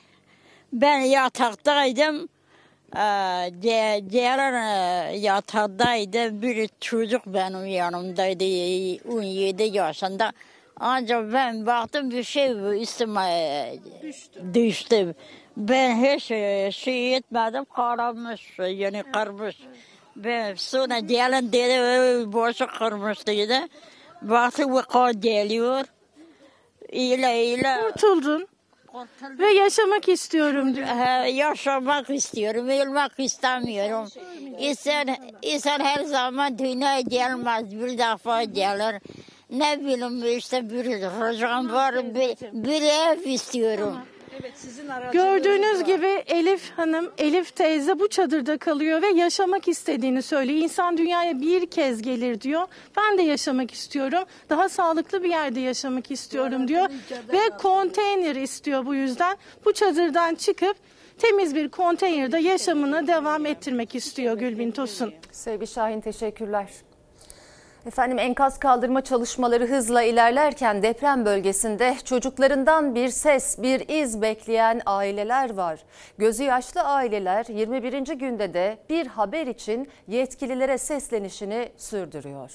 [0.72, 2.28] ben yataktaydım.
[2.96, 3.00] Ee,
[4.10, 6.42] diğer e, yataktaydı.
[6.42, 8.44] Bir çocuk benim yanımdaydı.
[9.14, 10.32] 17 yaşında.
[10.80, 13.72] Ancak ben baktım bir şey üstüme
[14.54, 15.14] düştü.
[15.58, 16.24] Ben hiç
[16.76, 17.64] şey etmedim.
[17.64, 19.56] Karamış, yani kırmış.
[20.16, 23.68] Ben sonra gelin dedi, "Ey, boşu kırmış dedi.
[24.22, 25.84] Baktım bu kan geliyor.
[26.88, 27.76] İyle ile.
[27.82, 28.46] Kurtuldun.
[29.22, 30.86] Ve yaşamak istiyorum diyor.
[30.86, 34.08] He, yaşamak istiyorum, ölmek istemiyorum.
[34.58, 39.02] İnsan, insan her zaman dünyaya gelmez, bir defa gelir.
[39.50, 43.96] Ne bileyim işte bir çocuğum var, bir, bir ev istiyorum.
[44.40, 50.60] Evet sizin Gördüğünüz gibi Elif Hanım, Elif teyze bu çadırda kalıyor ve yaşamak istediğini söylüyor.
[50.60, 52.66] İnsan dünyaya bir kez gelir diyor.
[52.96, 54.24] Ben de yaşamak istiyorum.
[54.50, 56.88] Daha sağlıklı bir yerde yaşamak istiyorum diyor.
[57.32, 59.36] Ve konteyner istiyor bu yüzden.
[59.64, 60.76] Bu çadırdan çıkıp
[61.18, 65.14] temiz bir konteynerde yaşamını devam ettirmek istiyor Gülbin Tosun.
[65.32, 66.68] Sevgi Şahin teşekkürler.
[67.86, 75.54] Efendim enkaz kaldırma çalışmaları hızla ilerlerken deprem bölgesinde çocuklarından bir ses, bir iz bekleyen aileler
[75.54, 75.80] var.
[76.18, 77.92] Gözü yaşlı aileler 21.
[78.14, 82.50] günde de bir haber için yetkililere seslenişini sürdürüyor.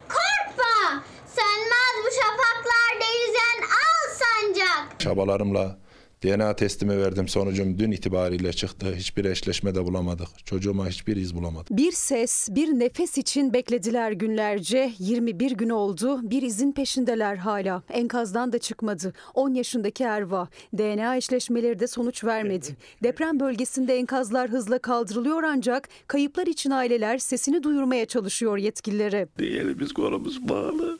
[0.00, 1.02] Korkma!
[1.26, 5.00] Sönmez bu şafaklarda yüzen al sancak.
[5.00, 5.76] Çabalarımla
[6.22, 7.28] DNA testimi verdim.
[7.28, 8.94] Sonucum dün itibariyle çıktı.
[8.96, 10.28] Hiçbir eşleşme de bulamadık.
[10.44, 11.70] Çocuğuma hiçbir iz bulamadık.
[11.70, 14.92] Bir ses, bir nefes için beklediler günlerce.
[14.98, 16.30] 21 gün oldu.
[16.30, 17.82] Bir izin peşindeler hala.
[17.90, 19.12] Enkazdan da çıkmadı.
[19.34, 20.48] 10 yaşındaki Erva.
[20.78, 22.76] DNA eşleşmeleri de sonuç vermedi.
[23.02, 29.28] Deprem bölgesinde enkazlar hızla kaldırılıyor ancak kayıplar için aileler sesini duyurmaya çalışıyor yetkililere.
[29.38, 30.98] Elimiz kolumuz bağlı.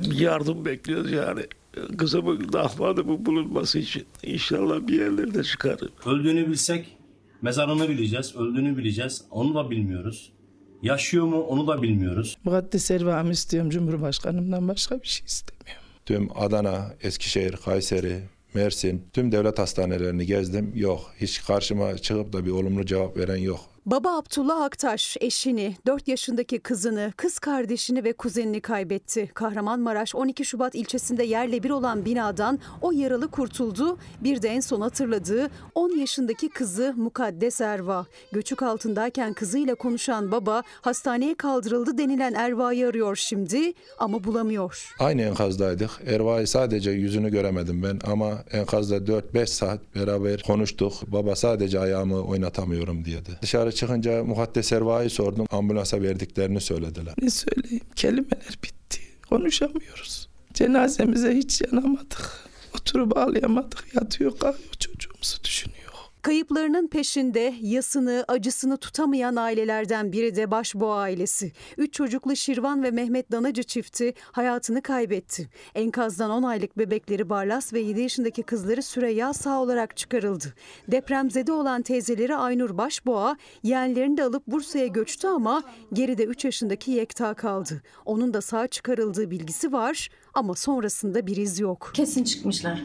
[0.00, 1.40] Yardım bekliyoruz yani.
[1.98, 4.04] Kızımın dahmadımın bulunması için.
[4.22, 5.90] İnşallah bir yerlerde çıkarır.
[6.06, 6.96] Öldüğünü bilsek
[7.42, 9.24] mezarını bileceğiz, öldüğünü bileceğiz.
[9.30, 10.32] Onu da bilmiyoruz.
[10.82, 12.36] Yaşıyor mu onu da bilmiyoruz.
[12.44, 15.82] Mukaddes Erva'mı istiyorum Cumhurbaşkanımdan başka bir şey istemiyorum.
[16.06, 18.20] Tüm Adana, Eskişehir, Kayseri,
[18.54, 20.72] Mersin, tüm devlet hastanelerini gezdim.
[20.74, 23.60] Yok, hiç karşıma çıkıp da bir olumlu cevap veren yok.
[23.86, 29.30] Baba Abdullah Aktaş eşini, 4 yaşındaki kızını, kız kardeşini ve kuzenini kaybetti.
[29.34, 33.98] Kahramanmaraş 12 Şubat ilçesinde yerle bir olan binadan o yaralı kurtuldu.
[34.20, 38.06] Bir de en son hatırladığı 10 yaşındaki kızı Mukaddes Erva.
[38.32, 44.94] Göçük altındayken kızıyla konuşan baba hastaneye kaldırıldı denilen Erva'yı arıyor şimdi ama bulamıyor.
[44.98, 45.90] Aynı enkazdaydık.
[46.06, 50.92] Erva'yı sadece yüzünü göremedim ben ama enkazda 4-5 saat beraber konuştuk.
[51.06, 53.28] Baba sadece ayağımı oynatamıyorum diyordu.
[53.42, 55.46] Dışarı çıkınca Mukaddes Erva'yı sordum.
[55.50, 57.14] Ambulansa verdiklerini söylediler.
[57.22, 59.00] Ne söyleyeyim kelimeler bitti.
[59.28, 60.28] Konuşamıyoruz.
[60.54, 62.32] Cenazemize hiç yanamadık.
[62.74, 63.84] Oturup ağlayamadık.
[63.94, 65.85] Yatıyor kalıyor çocuğumuzu düşünüyor.
[66.26, 71.52] Kayıplarının peşinde yasını, acısını tutamayan ailelerden biri de Başboğa ailesi.
[71.76, 75.48] Üç çocuklu Şirvan ve Mehmet Danacı çifti hayatını kaybetti.
[75.74, 80.54] Enkazdan 10 aylık bebekleri Barlas ve 7 yaşındaki kızları Süreyya sağ olarak çıkarıldı.
[80.88, 85.62] Depremzede olan teyzeleri Aynur Başboğa yeğenlerini de alıp Bursa'ya göçtü ama
[85.92, 87.82] geride 3 yaşındaki Yekta kaldı.
[88.04, 91.90] Onun da sağ çıkarıldığı bilgisi var ama sonrasında bir iz yok.
[91.94, 92.82] Kesin çıkmışlar.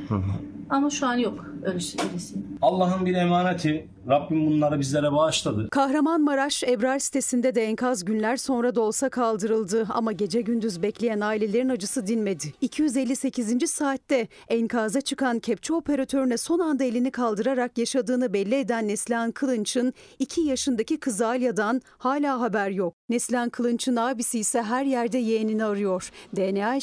[0.70, 1.98] Ama şu an yok ölüsü.
[2.12, 2.36] ölüsü.
[2.62, 3.88] Allah'ın bir emaneti.
[4.10, 5.70] Rabbim bunları bizlere bağışladı.
[5.70, 11.70] Kahramanmaraş Ebrar sitesinde de enkaz günler sonra da olsa kaldırıldı ama gece gündüz bekleyen ailelerin
[11.70, 12.54] acısı dinmedi.
[12.62, 13.70] 258.
[13.70, 20.42] saatte enkaza çıkan kepçe operatörüne son anda elini kaldırarak yaşadığını belli eden Neslihan Kılınç'ın 2
[20.42, 22.94] yaşındaki kızı Alya'dan hala haber yok.
[23.10, 26.12] Neslihan Kılınç'ın abisi ise her yerde yeğenini arıyor.
[26.36, 26.76] DNA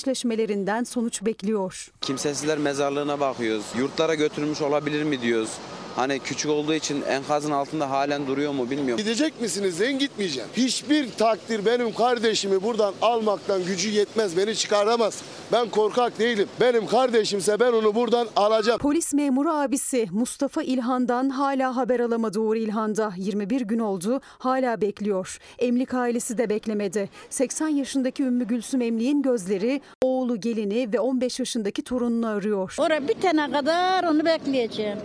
[0.59, 1.89] eşleşmelerinden sonuç bekliyor.
[2.01, 3.65] Kimsesizler mezarlığına bakıyoruz.
[3.79, 5.51] Yurtlara götürülmüş olabilir mi diyoruz.
[5.99, 9.05] Hani küçük olduğu için enkazın altında halen duruyor mu bilmiyorum.
[9.05, 9.81] Gidecek misiniz?
[9.81, 10.49] Ben gitmeyeceğim.
[10.57, 14.37] Hiçbir takdir benim kardeşimi buradan almaktan gücü yetmez.
[14.37, 15.23] Beni çıkaramaz.
[15.53, 16.49] Ben korkak değilim.
[16.61, 18.79] Benim kardeşimse ben onu buradan alacağım.
[18.79, 23.13] Polis memuru abisi Mustafa İlhan'dan hala haber alamadı Uğur İlhan'da.
[23.17, 25.39] 21 gün oldu hala bekliyor.
[25.59, 27.09] Emlik ailesi de beklemedi.
[27.31, 32.75] 80 yaşındaki Ümmü Gülsüm Emlik'in gözleri oğlu gelini ve 15 yaşındaki torununu arıyor.
[32.79, 34.99] Oraya bitene kadar onu bekleyeceğim.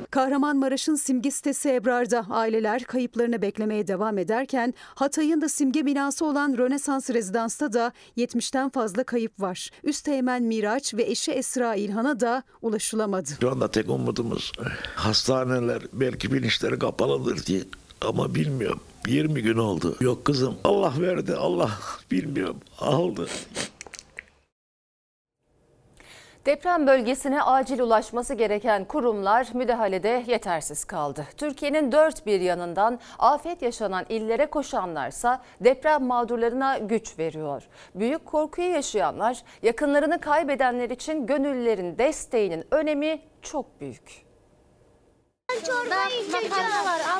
[0.83, 7.09] Kahramanmaraş'ın simge sitesi Ebrar'da aileler kayıplarını beklemeye devam ederken Hatay'ın da simge binası olan Rönesans
[7.09, 9.69] Rezidans'ta da 70'ten fazla kayıp var.
[9.83, 13.29] Üsteğmen Miraç ve eşi Esra İlhan'a da ulaşılamadı.
[13.41, 14.51] Şu anda tek umudumuz
[14.95, 17.61] hastaneler belki bilinçleri kapalıdır diye.
[18.01, 18.79] Ama bilmiyorum.
[19.07, 19.95] 20 gün oldu.
[20.01, 21.71] Yok kızım Allah verdi Allah
[22.11, 23.27] bilmiyorum aldı.
[26.45, 31.27] Deprem bölgesine acil ulaşması gereken kurumlar müdahalede yetersiz kaldı.
[31.37, 37.63] Türkiye'nin dört bir yanından afet yaşanan illere koşanlarsa deprem mağdurlarına güç veriyor.
[37.95, 44.32] Büyük korkuyu yaşayanlar yakınlarını kaybedenler için gönüllülerin desteğinin önemi çok büyük.
[45.61, 46.71] Çorba içeceğim.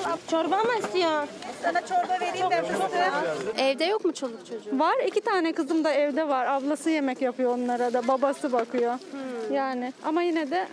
[0.06, 1.30] Al, çorba mı istiyorsun?
[1.64, 3.62] Sana çorba vereyim de fıstığı.
[3.62, 4.80] Evde yok mu çoluk çocuğu?
[4.80, 4.96] Var.
[5.08, 6.46] iki tane kızım da evde var.
[6.46, 8.08] Ablası yemek yapıyor onlara da.
[8.08, 8.94] Babası bakıyor.
[9.52, 10.68] Yani ama yine de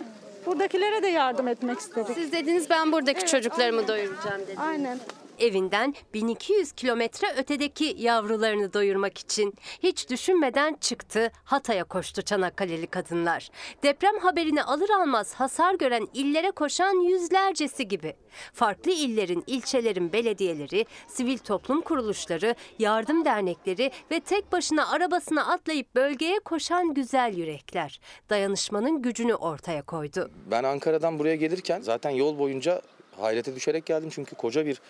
[0.45, 2.15] buradakilere de yardım etmek istedik.
[2.15, 4.59] Siz dediniz ben buradaki çocuklarımı doyuracağım dediniz.
[4.67, 4.99] Aynen.
[5.41, 9.53] Evinden 1200 kilometre ötedeki yavrularını doyurmak için.
[9.83, 13.49] Hiç düşünmeden çıktı, Hatay'a koştu Çanakkale'li kadınlar.
[13.83, 18.15] Deprem haberini alır almaz hasar gören illere koşan yüzlercesi gibi.
[18.53, 26.39] Farklı illerin, ilçelerin belediyeleri, sivil toplum kuruluşları, yardım dernekleri ve tek başına arabasına atlayıp bölgeye
[26.39, 27.99] koşan güzel yürekler.
[28.29, 30.31] Dayanışmanın gücünü ortaya koydu.
[30.51, 32.81] Ben Ankara'dan buraya gelirken zaten yol boyunca
[33.21, 34.81] hayrete düşerek geldim çünkü koca bir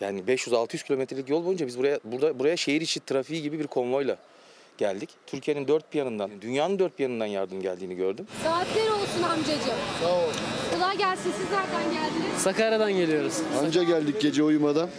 [0.00, 4.16] yani 500-600 kilometrelik yol boyunca biz buraya burada buraya şehir içi trafiği gibi bir konvoyla
[4.78, 5.10] geldik.
[5.26, 8.26] Türkiye'nin dört bir yanından, dünyanın dört bir yanından yardım geldiğini gördüm.
[8.44, 9.78] Saatler olsun amcacığım.
[10.02, 10.30] Sağ ol.
[10.74, 11.32] Kolay gelsin.
[11.38, 12.38] Siz nereden geldiniz?
[12.42, 13.34] Sakarya'dan geliyoruz.
[13.64, 14.90] Anca geldik gece uyumadan.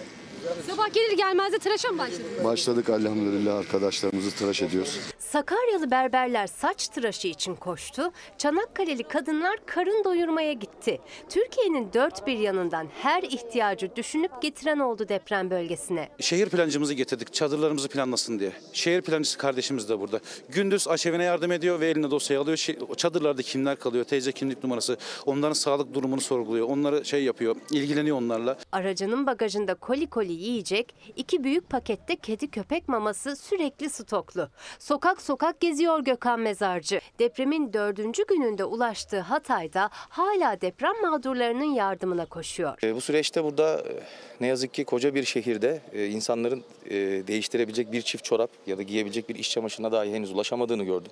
[0.69, 2.43] Sabah gelir gelmez de tıraşa mı başladınız?
[2.43, 4.99] Başladık elhamdülillah arkadaşlarımızı tıraş ediyoruz.
[5.19, 8.11] Sakaryalı berberler saç tıraşı için koştu.
[8.37, 11.01] Çanakkale'li kadınlar karın doyurmaya gitti.
[11.29, 16.09] Türkiye'nin dört bir yanından her ihtiyacı düşünüp getiren oldu deprem bölgesine.
[16.19, 18.51] Şehir plancımızı getirdik çadırlarımızı planlasın diye.
[18.73, 20.19] Şehir plancısı kardeşimiz de burada.
[20.49, 22.57] Gündüz aşevine yardım ediyor ve eline dosyayı alıyor.
[22.57, 26.67] Şey- çadırlarda kimler kalıyor, teyze kimlik numarası, onların sağlık durumunu sorguluyor.
[26.69, 28.57] Onları şey yapıyor, ilgileniyor onlarla.
[28.71, 34.49] Aracının bagajında koli koli yiyecek, iki büyük pakette kedi köpek maması sürekli stoklu.
[34.79, 37.01] Sokak sokak geziyor Gökhan Mezarcı.
[37.19, 42.83] Depremin dördüncü gününde ulaştığı Hatay'da hala deprem mağdurlarının yardımına koşuyor.
[42.83, 44.03] E, bu süreçte burada e,
[44.41, 46.93] ne yazık ki koca bir şehirde e, insanların e,
[47.27, 51.11] değiştirebilecek bir çift çorap ya da giyebilecek bir iş çamaşırına dahi henüz ulaşamadığını gördüm.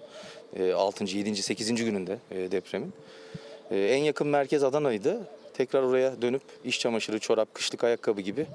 [0.55, 1.03] E, 6.
[1.03, 1.35] 7.
[1.35, 1.75] 8.
[1.75, 2.93] gününde e, depremin.
[3.71, 5.38] E, en yakın merkez Adana'ydı.
[5.59, 8.45] Tekrar oraya dönüp iş çamaşırı, çorap, kışlık ayakkabı gibi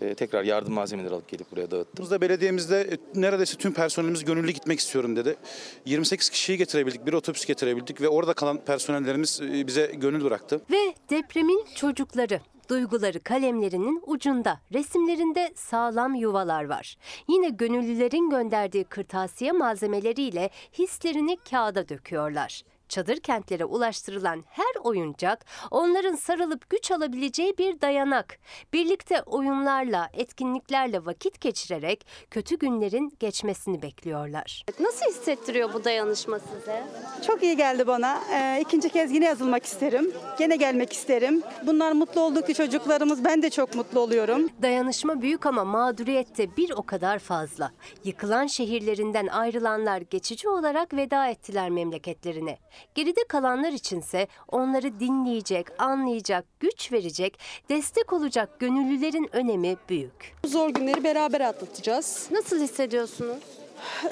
[0.00, 2.04] e, tekrar yardım malzemeleri alıp gelip buraya dağıttım.
[2.04, 5.36] Biz de belediyemizde e, neredeyse tüm personelimiz gönüllü gitmek istiyorum dedi.
[5.84, 10.60] 28 kişiyi getirebildik, bir otobüs getirebildik ve orada kalan personellerimiz e, bize gönül bıraktı.
[10.70, 12.40] Ve depremin çocukları.
[12.70, 16.96] Duyguları kalemlerinin ucunda, resimlerinde sağlam yuvalar var.
[17.28, 22.62] Yine gönüllülerin gönderdiği kırtasiye malzemeleriyle hislerini kağıda döküyorlar.
[22.88, 28.38] Çadır kentlere ulaştırılan her oyuncak onların sarılıp güç alabileceği bir dayanak.
[28.72, 34.64] Birlikte oyunlarla, etkinliklerle vakit geçirerek kötü günlerin geçmesini bekliyorlar.
[34.80, 36.84] Nasıl hissettiriyor bu dayanışma size?
[37.26, 38.20] Çok iyi geldi bana.
[38.32, 40.12] Ee, ikinci kez yine yazılmak isterim.
[40.38, 41.42] Gene gelmek isterim.
[41.66, 44.48] Bunlar mutlu oldukça çocuklarımız ben de çok mutlu oluyorum.
[44.62, 47.72] Dayanışma büyük ama mağduriyette bir o kadar fazla.
[48.04, 52.58] Yıkılan şehirlerinden ayrılanlar geçici olarak veda ettiler memleketlerine.
[52.94, 57.38] Geride kalanlar içinse onları dinleyecek, anlayacak, güç verecek,
[57.68, 60.34] destek olacak gönüllülerin önemi büyük.
[60.44, 62.28] Zor günleri beraber atlatacağız.
[62.30, 63.42] Nasıl hissediyorsunuz?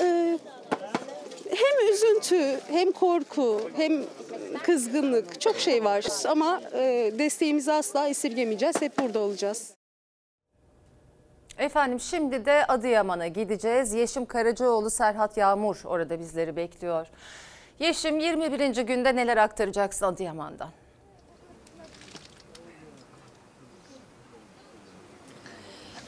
[0.00, 0.38] Ee,
[1.50, 4.04] hem üzüntü, hem korku, hem
[4.62, 6.04] kızgınlık çok şey var.
[6.28, 8.82] Ama e, desteğimizi asla esirgemeyeceğiz.
[8.82, 9.76] Hep burada olacağız.
[11.58, 13.92] Efendim şimdi de Adıyaman'a gideceğiz.
[13.92, 17.06] Yeşim Karacaoğlu, Serhat Yağmur orada bizleri bekliyor.
[17.78, 18.76] Yeşim 21.
[18.76, 20.68] günde neler aktaracaksın Adıyaman'dan?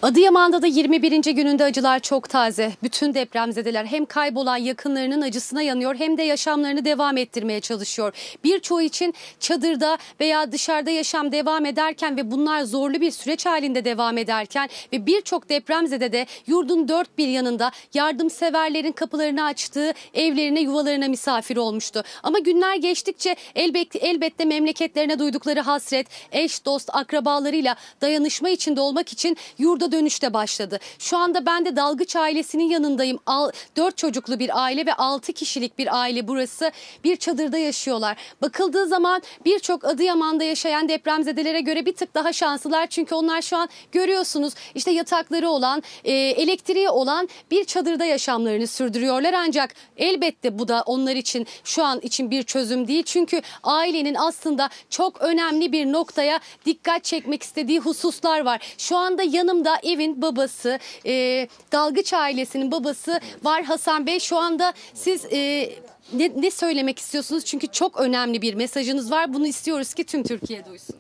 [0.03, 1.35] Adıyaman'da da 21.
[1.35, 2.73] gününde acılar çok taze.
[2.83, 8.13] Bütün depremzedeler hem kaybolan yakınlarının acısına yanıyor hem de yaşamlarını devam ettirmeye çalışıyor.
[8.45, 14.19] Birçoğu için çadırda veya dışarıda yaşam devam ederken ve bunlar zorlu bir süreç halinde devam
[14.19, 21.57] ederken ve birçok depremzede de yurdun dört bir yanında yardımseverlerin kapılarını açtığı evlerine yuvalarına misafir
[21.57, 22.03] olmuştu.
[22.23, 29.37] Ama günler geçtikçe elbette, elbette memleketlerine duydukları hasret, eş, dost, akrabalarıyla dayanışma içinde olmak için
[29.59, 30.79] yurda dönüşte başladı.
[30.98, 33.18] Şu anda ben de Dalgıç ailesinin yanındayım.
[33.27, 36.70] Al, 4 çocuklu bir aile ve 6 kişilik bir aile burası.
[37.05, 38.16] Bir çadırda yaşıyorlar.
[38.42, 42.87] Bakıldığı zaman birçok Adıyaman'da yaşayan depremzedelere göre bir tık daha şanslılar.
[42.87, 49.33] Çünkü onlar şu an görüyorsunuz işte yatakları olan, e, elektriği olan bir çadırda yaşamlarını sürdürüyorlar.
[49.33, 53.03] Ancak elbette bu da onlar için şu an için bir çözüm değil.
[53.03, 58.74] Çünkü ailenin aslında çok önemli bir noktaya dikkat çekmek istediği hususlar var.
[58.79, 64.21] Şu anda yanımda evin babası, e, Dalgıç ailesinin babası var Hasan Bey.
[64.21, 65.71] Şu anda siz e,
[66.12, 67.45] ne, ne söylemek istiyorsunuz?
[67.45, 69.35] Çünkü çok önemli bir mesajınız var.
[69.35, 70.97] Bunu istiyoruz ki tüm Türkiye duysun.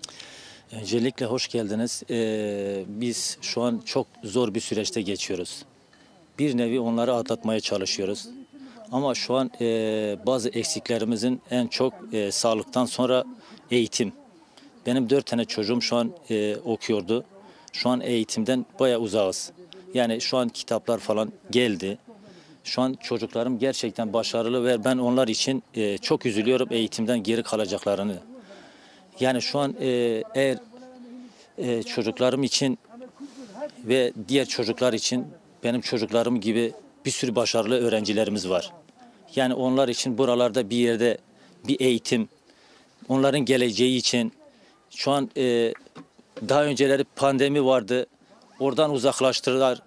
[0.72, 2.02] Öncelikle hoş geldiniz.
[2.10, 5.64] Ee, biz şu an çok zor bir süreçte geçiyoruz.
[6.38, 8.28] Bir nevi onları atlatmaya çalışıyoruz.
[8.92, 9.66] Ama şu an e,
[10.26, 13.24] bazı eksiklerimizin en çok e, sağlıktan sonra
[13.70, 14.12] eğitim.
[14.86, 17.24] Benim dört tane çocuğum şu an e, okuyordu.
[17.72, 19.52] Şu an eğitimden bayağı uzağız.
[19.94, 21.98] Yani şu an kitaplar falan geldi.
[22.64, 28.18] Şu an çocuklarım gerçekten başarılı ve ben onlar için e, çok üzülüyorum eğitimden geri kalacaklarını.
[29.20, 30.58] Yani şu an e, eğer
[31.58, 32.78] e, çocuklarım için
[33.84, 35.26] ve diğer çocuklar için
[35.64, 36.72] benim çocuklarım gibi
[37.04, 38.72] bir sürü başarılı öğrencilerimiz var.
[39.36, 41.18] Yani onlar için buralarda bir yerde
[41.68, 42.28] bir eğitim,
[43.08, 44.32] onların geleceği için
[44.90, 45.72] şu an e,
[46.48, 48.06] daha önceleri pandemi vardı.
[48.60, 49.82] Oradan uzaklaştırdılar.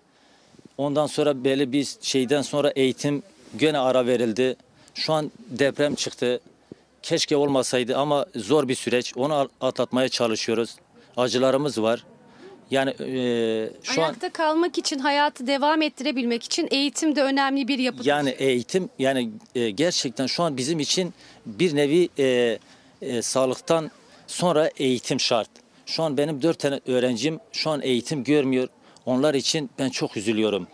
[0.77, 3.23] Ondan sonra belli bir şeyden sonra eğitim
[3.57, 4.55] gene ara verildi.
[4.93, 6.39] Şu an deprem çıktı.
[7.01, 9.13] Keşke olmasaydı ama zor bir süreç.
[9.17, 10.75] Onu atlatmaya çalışıyoruz.
[11.17, 12.03] Acılarımız var.
[12.71, 17.79] Yani e, şu an Ayakta kalmak için, hayatı devam ettirebilmek için eğitim de önemli bir
[17.79, 18.09] yapı.
[18.09, 21.13] yani eğitim yani e, gerçekten şu an bizim için
[21.45, 22.59] bir nevi e,
[23.01, 23.91] e, sağlıktan
[24.27, 25.49] sonra eğitim şart.
[25.91, 28.67] Şu an benim dört tane öğrencim şu an eğitim görmüyor.
[29.05, 30.67] Onlar için ben çok üzülüyorum.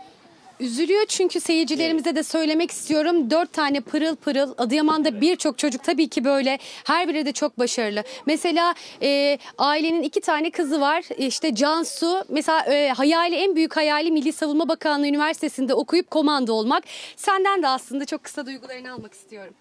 [0.60, 3.30] Üzülüyor çünkü seyircilerimize de söylemek istiyorum.
[3.32, 6.58] Dört tane pırıl pırıl Adıyaman'da birçok çocuk tabii ki böyle.
[6.84, 8.04] Her biri de çok başarılı.
[8.26, 11.04] Mesela e, ailenin iki tane kızı var.
[11.18, 16.84] İşte Cansu mesela e, hayali en büyük hayali Milli Savunma Bakanlığı Üniversitesi'nde okuyup komando olmak.
[17.16, 19.54] Senden de aslında çok kısa duygularını almak istiyorum.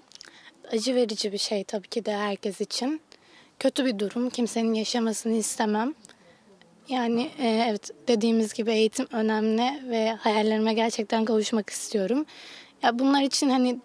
[0.72, 3.00] acı verici bir şey tabii ki de herkes için.
[3.58, 4.30] Kötü bir durum.
[4.30, 5.94] Kimsenin yaşamasını istemem.
[6.88, 12.26] Yani e, evet dediğimiz gibi eğitim önemli ve hayallerime gerçekten kavuşmak istiyorum.
[12.82, 13.78] Ya bunlar için hani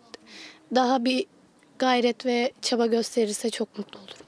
[0.75, 1.25] daha bir
[1.79, 4.20] gayret ve çaba gösterirse çok mutlu olurum.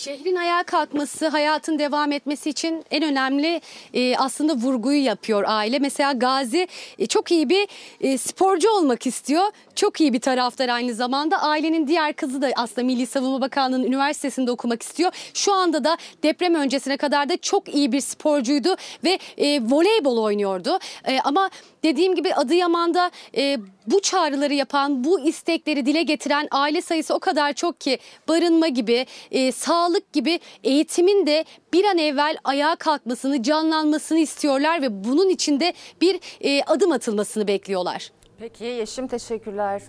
[0.00, 3.60] Şehrin ayağa kalkması, hayatın devam etmesi için en önemli
[3.94, 5.78] e, aslında vurguyu yapıyor aile.
[5.78, 7.68] Mesela Gazi e, çok iyi bir
[8.00, 9.42] e, sporcu olmak istiyor.
[9.74, 11.42] Çok iyi bir taraftar aynı zamanda.
[11.42, 15.12] Ailenin diğer kızı da aslında Milli Savunma Bakanlığı'nın üniversitesinde okumak istiyor.
[15.34, 20.78] Şu anda da deprem öncesine kadar da çok iyi bir sporcuydu ve e, voleybol oynuyordu.
[21.04, 21.50] E, ama
[21.84, 27.52] dediğim gibi Adıyaman'da e, bu çağrıları yapan, bu istekleri dile getiren aile sayısı o kadar
[27.52, 34.18] çok ki barınma gibi, e, sağlık gibi eğitimin de bir an evvel ayağa kalkmasını, canlanmasını
[34.18, 38.10] istiyorlar ve bunun için de bir e, adım atılmasını bekliyorlar.
[38.38, 39.82] Peki Yeşim teşekkürler.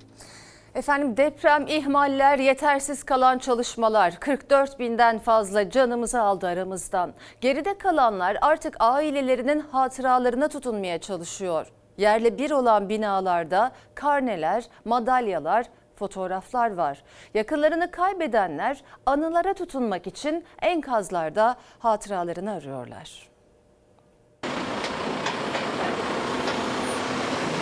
[0.76, 7.14] Efendim deprem, ihmaller, yetersiz kalan çalışmalar 44 binden fazla canımızı aldı aramızdan.
[7.42, 11.68] Geride kalanlar artık ailelerinin hatıralarına tutunmaya çalışıyor.
[12.02, 17.04] Yerle bir olan binalarda karneler, madalyalar, fotoğraflar var.
[17.34, 23.30] Yakınlarını kaybedenler anılara tutunmak için enkazlarda hatıralarını arıyorlar.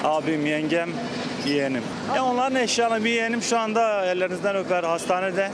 [0.03, 0.89] Abim, yengem,
[1.47, 1.83] yeğenim.
[2.15, 5.51] Ya onların eşyalarını bir yeğenim şu anda ellerinizden öper hastanede.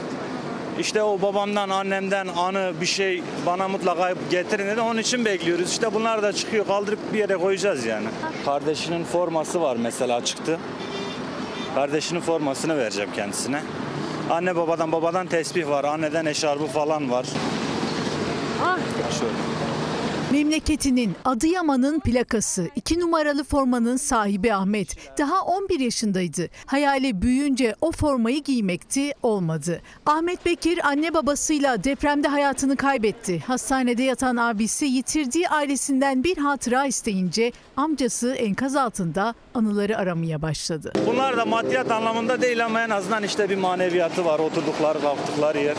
[0.79, 4.81] İşte o babamdan, annemden anı bir şey bana mutlaka getirin dedi.
[4.81, 5.71] Onun için bekliyoruz.
[5.71, 8.07] İşte bunlar da çıkıyor kaldırıp bir yere koyacağız yani.
[8.45, 10.59] Kardeşinin forması var mesela çıktı.
[11.75, 13.61] Kardeşinin formasını vereceğim kendisine.
[14.29, 15.83] Anne babadan babadan tesbih var.
[15.83, 17.25] Anneden eşarbı falan var.
[19.19, 19.74] Şöyle.
[20.31, 25.17] Memleketinin Adıyaman'ın plakası, iki numaralı formanın sahibi Ahmet.
[25.17, 26.49] Daha 11 yaşındaydı.
[26.65, 29.81] Hayali büyüyünce o formayı giymekti, olmadı.
[30.05, 33.39] Ahmet Bekir anne babasıyla depremde hayatını kaybetti.
[33.39, 40.93] Hastanede yatan abisi yitirdiği ailesinden bir hatıra isteyince amcası enkaz altında anıları aramaya başladı.
[41.07, 44.39] Bunlar da maddiyat anlamında değil ama en azından işte bir maneviyatı var.
[44.39, 45.77] Oturdukları, kalktıkları yer.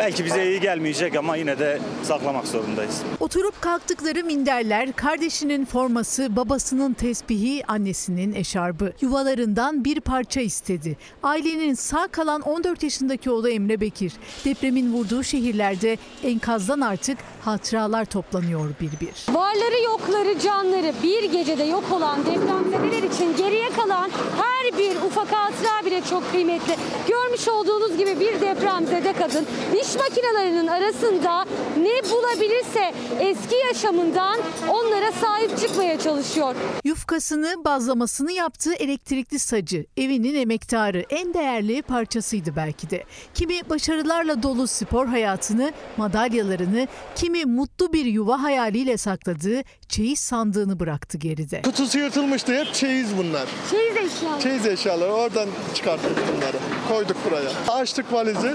[0.00, 3.02] Belki bize iyi gelmeyecek ama yine de saklamak zorundayız.
[3.20, 8.92] Oturup kalktıkları minderler, kardeşinin forması, babasının tesbihi, annesinin eşarbı.
[9.00, 10.96] Yuvalarından bir parça istedi.
[11.22, 14.12] Ailenin sağ kalan 14 yaşındaki oğlu Emre Bekir.
[14.44, 19.34] Depremin vurduğu şehirlerde enkazdan artık hatıralar toplanıyor bir bir.
[19.34, 25.86] Varları yokları canları bir gecede yok olan depremzedeler için geriye kalan her bir ufak hatıra
[25.86, 26.76] bile çok kıymetli.
[27.08, 31.44] Görmüş olduğunuz gibi bir depremzede kadın diş makinelerinin arasında
[31.76, 34.38] ne bulabilirse eski yaşamından
[34.68, 36.54] onlara sahip çıkmaya çalışıyor.
[36.84, 43.04] Yufkasını, bazlamasını yaptığı elektrikli sacı, evinin emektarı, en değerli parçasıydı belki de.
[43.34, 51.18] Kimi başarılarla dolu spor hayatını, madalyalarını, kimi mutlu bir yuva hayaliyle sakladığı çeyiz sandığını bıraktı
[51.18, 51.62] geride.
[51.62, 53.48] Kutusu yırtılmıştı hep çeyiz bunlar.
[53.70, 54.40] Çeyiz eşyaları.
[54.42, 56.56] Çeyiz eşyaları oradan çıkarttık bunları.
[56.88, 57.78] Koyduk buraya.
[57.80, 58.54] Açtık valizi.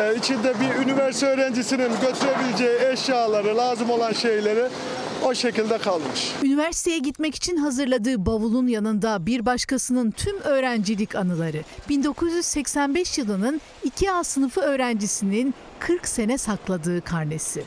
[0.00, 4.68] Ee, içinde bir üniversite öğrencisinin götürebileceği eşyaları, lazım olan şeyleri
[5.24, 6.32] o şekilde kalmış.
[6.42, 11.62] Üniversiteye gitmek için hazırladığı bavulun yanında bir başkasının tüm öğrencilik anıları.
[11.88, 17.64] 1985 yılının 2A sınıfı öğrencisinin 40 sene sakladığı karnesi.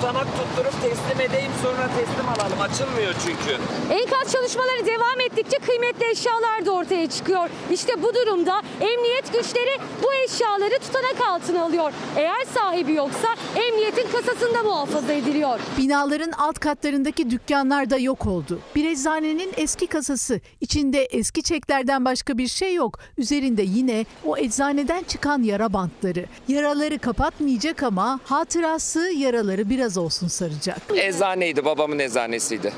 [0.00, 0.50] Tutanak tuttu.
[0.60, 2.60] oturup teslim edeyim sonra teslim alalım.
[2.60, 3.56] Açılmıyor çünkü.
[3.90, 7.50] Enkaz çalışmaları devam ettikçe kıymetli eşyalar da ortaya çıkıyor.
[7.70, 11.92] İşte bu durumda emniyet güçleri bu eşyaları tutanak altına alıyor.
[12.16, 15.60] Eğer sahibi yoksa emniyetin kasasında muhafaza ediliyor.
[15.78, 18.58] Binaların alt katlarındaki dükkanlar da yok oldu.
[18.76, 20.40] Bir eczanenin eski kasası.
[20.60, 22.98] İçinde eski çeklerden başka bir şey yok.
[23.18, 26.26] Üzerinde yine o eczaneden çıkan yara bantları.
[26.48, 30.78] Yaraları kapatmayacak ama hatırası yaraları biraz olsun saracak.
[30.96, 32.72] Eczaneydi babamın eczanesiydi.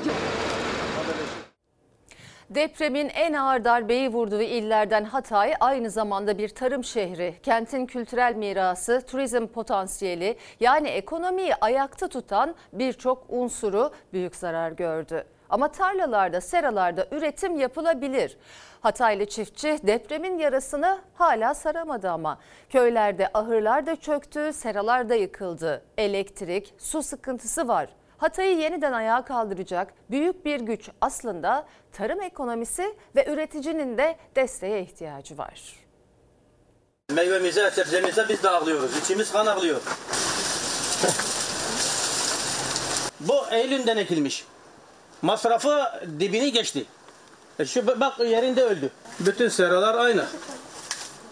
[2.49, 7.35] Depremin en ağır darbeyi vurduğu illerden Hatay aynı zamanda bir tarım şehri.
[7.43, 15.25] Kentin kültürel mirası, turizm potansiyeli yani ekonomiyi ayakta tutan birçok unsuru büyük zarar gördü.
[15.53, 18.37] Ama tarlalarda, seralarda üretim yapılabilir.
[18.81, 22.39] Hataylı çiftçi depremin yarasını hala saramadı ama.
[22.69, 25.81] Köylerde ahırlar da çöktü, seralar da yıkıldı.
[25.97, 27.89] Elektrik, su sıkıntısı var.
[28.17, 35.37] Hatay'ı yeniden ayağa kaldıracak büyük bir güç aslında tarım ekonomisi ve üreticinin de desteğe ihtiyacı
[35.37, 35.75] var.
[37.11, 38.97] Meyvemize, sebzemize biz de ağlıyoruz.
[38.97, 39.81] İçimiz kan ağlıyor.
[43.19, 44.45] Bu Eylül'den ekilmiş.
[45.23, 45.83] Masrafı
[46.19, 46.85] dibini geçti.
[47.59, 48.89] E şu bak yerinde öldü.
[49.19, 50.25] Bütün seralar aynı.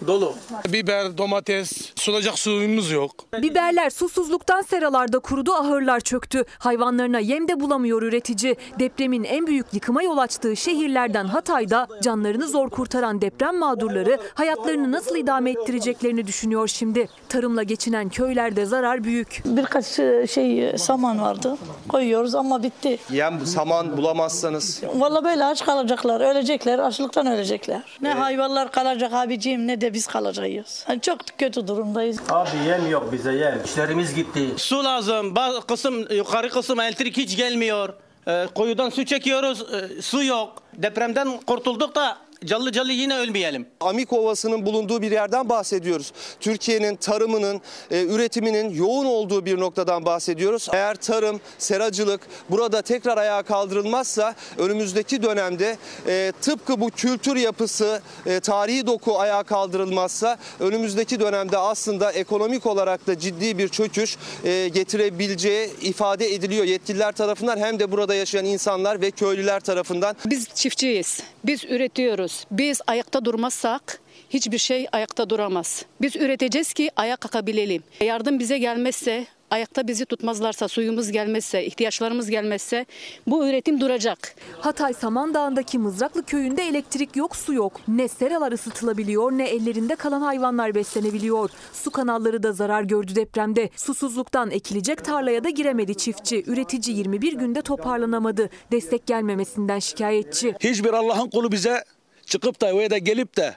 [0.07, 0.35] Dolu.
[0.67, 3.11] Biber, domates, sulacak suyumuz yok.
[3.41, 6.43] Biberler susuzluktan seralarda kurudu, ahırlar çöktü.
[6.59, 8.55] Hayvanlarına yem de bulamıyor üretici.
[8.79, 15.15] Depremin en büyük yıkıma yol açtığı şehirlerden Hatay'da canlarını zor kurtaran deprem mağdurları hayatlarını nasıl
[15.15, 17.07] idame ettireceklerini düşünüyor şimdi.
[17.29, 19.41] Tarımla geçinen köylerde zarar büyük.
[19.45, 19.85] Birkaç
[20.31, 21.57] şey saman vardı.
[21.89, 22.99] Koyuyoruz ama bitti.
[23.11, 27.81] Yem, saman bulamazsanız Vallahi böyle aç kalacaklar, ölecekler, açlıktan ölecekler.
[28.01, 30.85] Ne hayvanlar kalacak abiciğim ne de biz kalacağız.
[30.89, 32.19] Yani çok kötü durumdayız.
[32.29, 33.61] Abi yem yok bize yem.
[33.65, 34.49] İşlerimiz gitti.
[34.57, 35.35] Su lazım.
[35.35, 37.93] Bazı kısım yukarı kısım elektrik hiç gelmiyor.
[38.27, 39.61] Ee, kuyudan su çekiyoruz.
[39.73, 40.63] Ee, su yok.
[40.73, 43.65] Depremden kurtulduk da callı callı yine ölmeyelim.
[43.79, 46.13] Amik Ovası'nın bulunduğu bir yerden bahsediyoruz.
[46.39, 47.61] Türkiye'nin tarımının,
[47.91, 50.67] e, üretiminin yoğun olduğu bir noktadan bahsediyoruz.
[50.73, 55.77] Eğer tarım, seracılık burada tekrar ayağa kaldırılmazsa önümüzdeki dönemde
[56.07, 63.07] e, tıpkı bu kültür yapısı, e, tarihi doku ayağa kaldırılmazsa önümüzdeki dönemde aslında ekonomik olarak
[63.07, 69.01] da ciddi bir çöküş e, getirebileceği ifade ediliyor yetkililer tarafından hem de burada yaşayan insanlar
[69.01, 70.15] ve köylüler tarafından.
[70.25, 71.19] Biz çiftçiyiz.
[71.43, 72.30] Biz üretiyoruz.
[72.51, 75.85] Biz ayakta durmazsak hiçbir şey ayakta duramaz.
[76.01, 77.83] Biz üreteceğiz ki ayak kalkabilelim.
[78.01, 82.85] Yardım bize gelmezse, ayakta bizi tutmazlarsa, suyumuz gelmezse, ihtiyaçlarımız gelmezse
[83.27, 84.35] bu üretim duracak.
[84.59, 87.81] Hatay Samandağ'ındaki Mızraklı köyünde elektrik yok, su yok.
[87.87, 91.49] Ne seralar ısıtılabiliyor ne ellerinde kalan hayvanlar beslenebiliyor.
[91.73, 93.69] Su kanalları da zarar gördü depremde.
[93.75, 96.43] Susuzluktan ekilecek tarlaya da giremedi çiftçi.
[96.47, 98.49] Üretici 21 günde toparlanamadı.
[98.71, 100.55] Destek gelmemesinden şikayetçi.
[100.59, 101.83] Hiçbir Allah'ın kulu bize
[102.31, 103.55] çıkıp da veya da gelip de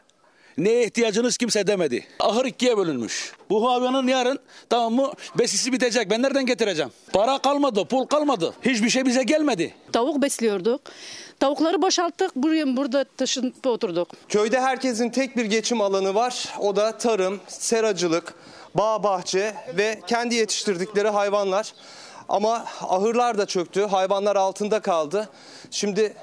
[0.58, 2.06] neye ihtiyacınız kimse demedi.
[2.20, 3.32] Ahır ikiye bölünmüş.
[3.50, 4.38] Bu hayvanın yarın
[4.70, 6.10] tamam mı besisi bitecek.
[6.10, 6.90] Ben nereden getireceğim?
[7.12, 8.54] Para kalmadı, pul kalmadı.
[8.62, 9.74] Hiçbir şey bize gelmedi.
[9.92, 10.80] Tavuk besliyorduk.
[11.40, 14.08] Tavukları boşalttık, buraya burada taşınıp oturduk.
[14.28, 16.54] Köyde herkesin tek bir geçim alanı var.
[16.58, 18.34] O da tarım, seracılık,
[18.74, 21.72] bağ bahçe ve kendi yetiştirdikleri hayvanlar.
[22.28, 25.28] Ama ahırlar da çöktü, hayvanlar altında kaldı.
[25.70, 26.14] Şimdi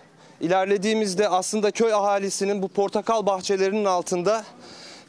[0.41, 4.43] ilerlediğimizde aslında köy ahalisinin bu portakal bahçelerinin altında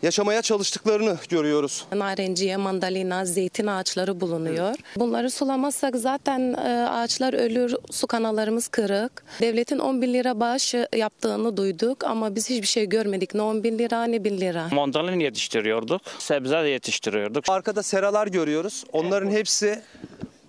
[0.03, 1.85] yaşamaya çalıştıklarını görüyoruz.
[1.93, 4.74] Narenciye, mandalina, zeytin ağaçları bulunuyor.
[4.97, 9.24] Bunları sulamazsak zaten e, ağaçlar ölür, su kanallarımız kırık.
[9.41, 13.35] Devletin 11 lira bağış yaptığını duyduk ama biz hiçbir şey görmedik.
[13.35, 14.68] Ne 11 lira ne 1 lira.
[14.72, 17.45] Mandalina yetiştiriyorduk, sebze de yetiştiriyorduk.
[17.49, 18.85] Arkada seralar görüyoruz.
[18.93, 19.83] Onların hepsi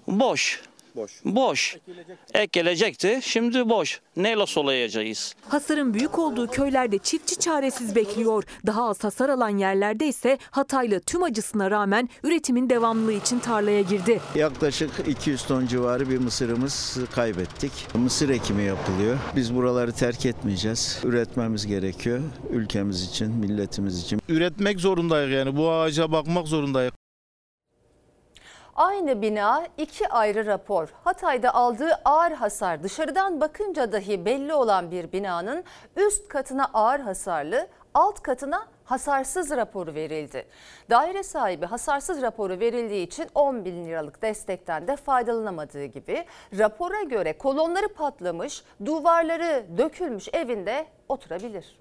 [0.07, 0.61] boş.
[0.95, 1.11] Boş.
[1.25, 1.77] Boş.
[2.33, 4.01] Ek gelecekti, şimdi boş.
[4.17, 5.35] Neyle sulayacağız?
[5.49, 8.43] Hasarın büyük olduğu köylerde çiftçi çaresiz bekliyor.
[8.65, 14.21] Daha az hasar alan yerlerde ise Hataylı tüm acısına rağmen üretimin devamlılığı için tarlaya girdi.
[14.35, 17.71] Yaklaşık 200 ton civarı bir mısırımız kaybettik.
[17.95, 19.17] Mısır ekimi yapılıyor.
[19.35, 20.99] Biz buraları terk etmeyeceğiz.
[21.03, 22.19] Üretmemiz gerekiyor.
[22.51, 24.19] Ülkemiz için, milletimiz için.
[24.29, 26.93] Üretmek zorundayız yani bu ağaca bakmak zorundayız.
[28.75, 30.89] Aynı bina iki ayrı rapor.
[31.03, 35.63] Hatay'da aldığı ağır hasar dışarıdan bakınca dahi belli olan bir binanın
[35.95, 40.47] üst katına ağır hasarlı, alt katına hasarsız raporu verildi.
[40.89, 46.25] Daire sahibi hasarsız raporu verildiği için 10 bin liralık destekten de faydalanamadığı gibi
[46.57, 51.79] rapora göre kolonları patlamış, duvarları dökülmüş evinde oturabilir.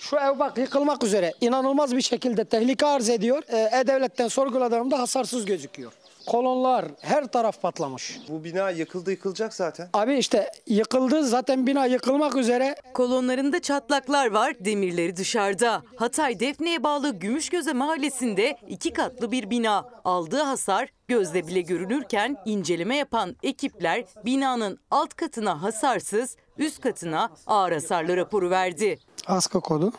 [0.00, 1.34] Şu ev bak yıkılmak üzere.
[1.40, 3.42] İnanılmaz bir şekilde tehlike arz ediyor.
[3.48, 5.92] Ee, E-Devlet'ten sorguladığımda hasarsız gözüküyor.
[6.26, 8.18] Kolonlar her taraf patlamış.
[8.28, 9.88] Bu bina yıkıldı yıkılacak zaten.
[9.92, 12.76] Abi işte yıkıldı zaten bina yıkılmak üzere.
[12.94, 15.82] Kolonlarında çatlaklar var, demirleri dışarıda.
[15.96, 19.88] Hatay Defne'ye bağlı Gümüşgöze mahallesinde iki katlı bir bina.
[20.04, 27.72] Aldığı hasar gözle bile görünürken inceleme yapan ekipler binanın alt katına hasarsız, üst katına ağır
[27.72, 28.98] hasarlı raporu verdi.
[29.26, 29.92] Aska kodu.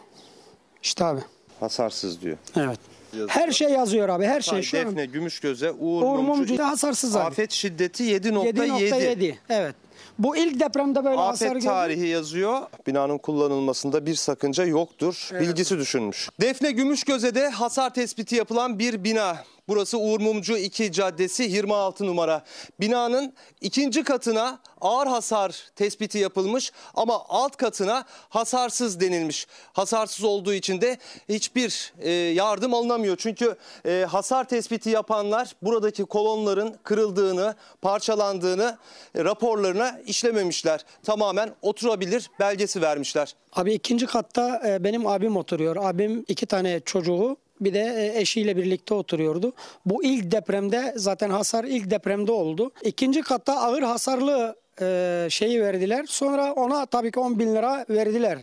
[0.83, 1.19] İşte abi.
[1.59, 2.37] Hasarsız diyor.
[2.55, 2.79] Evet.
[3.27, 4.61] Her şey yazıyor abi her şey.
[4.61, 6.23] Şu an Defne, Gümüşgöze, Uğur, Uğur Mumcu.
[6.33, 7.23] Mumcu'da hasarsız abi.
[7.23, 8.67] Afet şiddeti 7.7.
[8.67, 9.35] 7.7.
[9.49, 9.75] Evet.
[10.19, 11.67] Bu ilk depremde böyle hasar Afet gördüm.
[11.67, 12.61] tarihi yazıyor.
[12.87, 15.29] Binanın kullanılmasında bir sakınca yoktur.
[15.33, 16.29] Bilgisi düşünmüş.
[16.41, 19.37] Defne Gümüşgöze'de hasar tespiti yapılan bir bina.
[19.67, 22.43] Burası Uğur Mumcu 2 Caddesi 26 numara.
[22.79, 29.47] Binanın ikinci katına ağır hasar tespiti yapılmış ama alt katına hasarsız denilmiş.
[29.73, 30.97] Hasarsız olduğu için de
[31.29, 33.17] hiçbir e, yardım alınamıyor.
[33.17, 33.55] Çünkü
[33.85, 38.77] e, hasar tespiti yapanlar buradaki kolonların kırıldığını, parçalandığını
[39.15, 40.85] e, raporlarına işlememişler.
[41.03, 43.35] Tamamen oturabilir belgesi vermişler.
[43.53, 45.75] Abi ikinci katta benim abim oturuyor.
[45.75, 49.53] Abim iki tane çocuğu bir de e, eşiyle birlikte oturuyordu.
[49.85, 52.71] Bu ilk depremde zaten hasar ilk depremde oldu.
[52.83, 56.05] İkinci katta ağır hasarlı e, şeyi verdiler.
[56.07, 58.37] Sonra ona tabii ki 10 bin lira verdiler.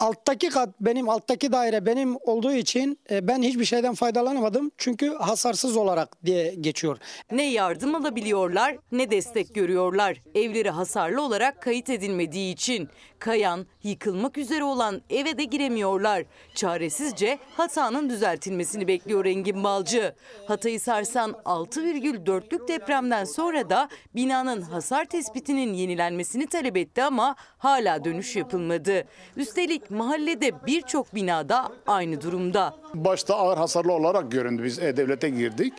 [0.00, 4.70] Alttaki kat benim alttaki daire benim olduğu için e, ben hiçbir şeyden faydalanamadım.
[4.78, 6.98] Çünkü hasarsız olarak diye geçiyor.
[7.32, 10.22] Ne yardım alabiliyorlar ne destek görüyorlar.
[10.34, 12.88] Evleri hasarlı olarak kayıt edilmediği için.
[13.18, 16.24] Kayan, yıkılmak üzere olan eve de giremiyorlar.
[16.54, 20.14] Çaresizce hatanın düzeltilmesini bekliyor Engin Balcı.
[20.48, 28.36] Hatay'ı sarsan 6,4'lük depremden sonra da binanın hasar tespitinin yenilenmesini talep etti ama hala dönüş
[28.36, 29.04] yapılmadı.
[29.36, 32.74] Üstelik mahallede birçok binada aynı durumda.
[32.94, 34.64] Başta ağır hasarlı olarak göründü.
[34.64, 35.72] Biz E-Devlet'e girdik.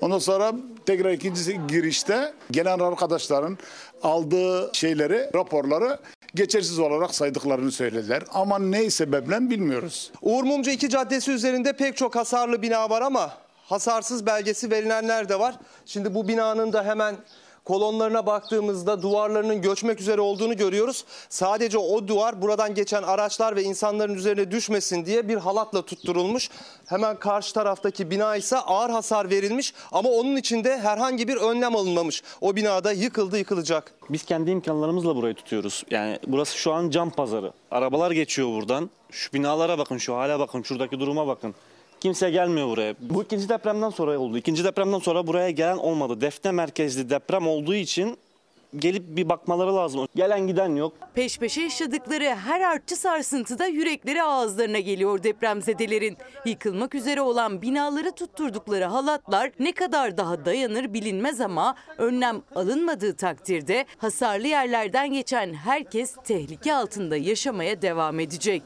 [0.00, 0.52] Ondan sonra
[0.86, 3.58] tekrar ikincisi girişte gelen arkadaşların
[4.02, 5.98] aldığı şeyleri, raporları
[6.34, 8.22] geçersiz olarak saydıklarını söylediler.
[8.32, 10.12] Ama ne sebeple bilmiyoruz.
[10.22, 13.32] Uğur Mumcu 2 Caddesi üzerinde pek çok hasarlı bina var ama
[13.64, 15.54] hasarsız belgesi verilenler de var.
[15.86, 17.16] Şimdi bu binanın da hemen
[17.68, 21.04] kolonlarına baktığımızda duvarlarının göçmek üzere olduğunu görüyoruz.
[21.28, 26.50] Sadece o duvar buradan geçen araçlar ve insanların üzerine düşmesin diye bir halatla tutturulmuş.
[26.86, 32.22] Hemen karşı taraftaki bina ise ağır hasar verilmiş ama onun içinde herhangi bir önlem alınmamış.
[32.40, 33.92] O binada yıkıldı yıkılacak.
[34.10, 35.84] Biz kendi imkanlarımızla burayı tutuyoruz.
[35.90, 37.52] Yani burası şu an cam pazarı.
[37.70, 38.90] Arabalar geçiyor buradan.
[39.10, 41.54] Şu binalara bakın, şu hale bakın, şuradaki duruma bakın.
[42.00, 42.94] Kimse gelmiyor buraya.
[43.00, 44.38] Bu ikinci depremden sonra oldu.
[44.38, 46.20] İkinci depremden sonra buraya gelen olmadı.
[46.20, 48.18] Defne merkezli deprem olduğu için
[48.76, 50.08] gelip bir bakmaları lazım.
[50.16, 50.92] Gelen giden yok.
[51.14, 56.16] Peş peşe yaşadıkları her artçı sarsıntıda yürekleri ağızlarına geliyor depremzedelerin.
[56.44, 63.86] Yıkılmak üzere olan binaları tutturdukları halatlar ne kadar daha dayanır bilinmez ama önlem alınmadığı takdirde
[63.98, 68.62] hasarlı yerlerden geçen herkes tehlike altında yaşamaya devam edecek.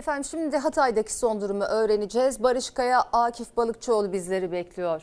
[0.00, 2.42] Efendim şimdi de Hatay'daki son durumu öğreneceğiz.
[2.42, 5.02] Barış Kaya, Akif Balıkçıoğlu bizleri bekliyor.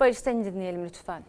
[0.00, 1.22] Barış seni dinleyelim lütfen.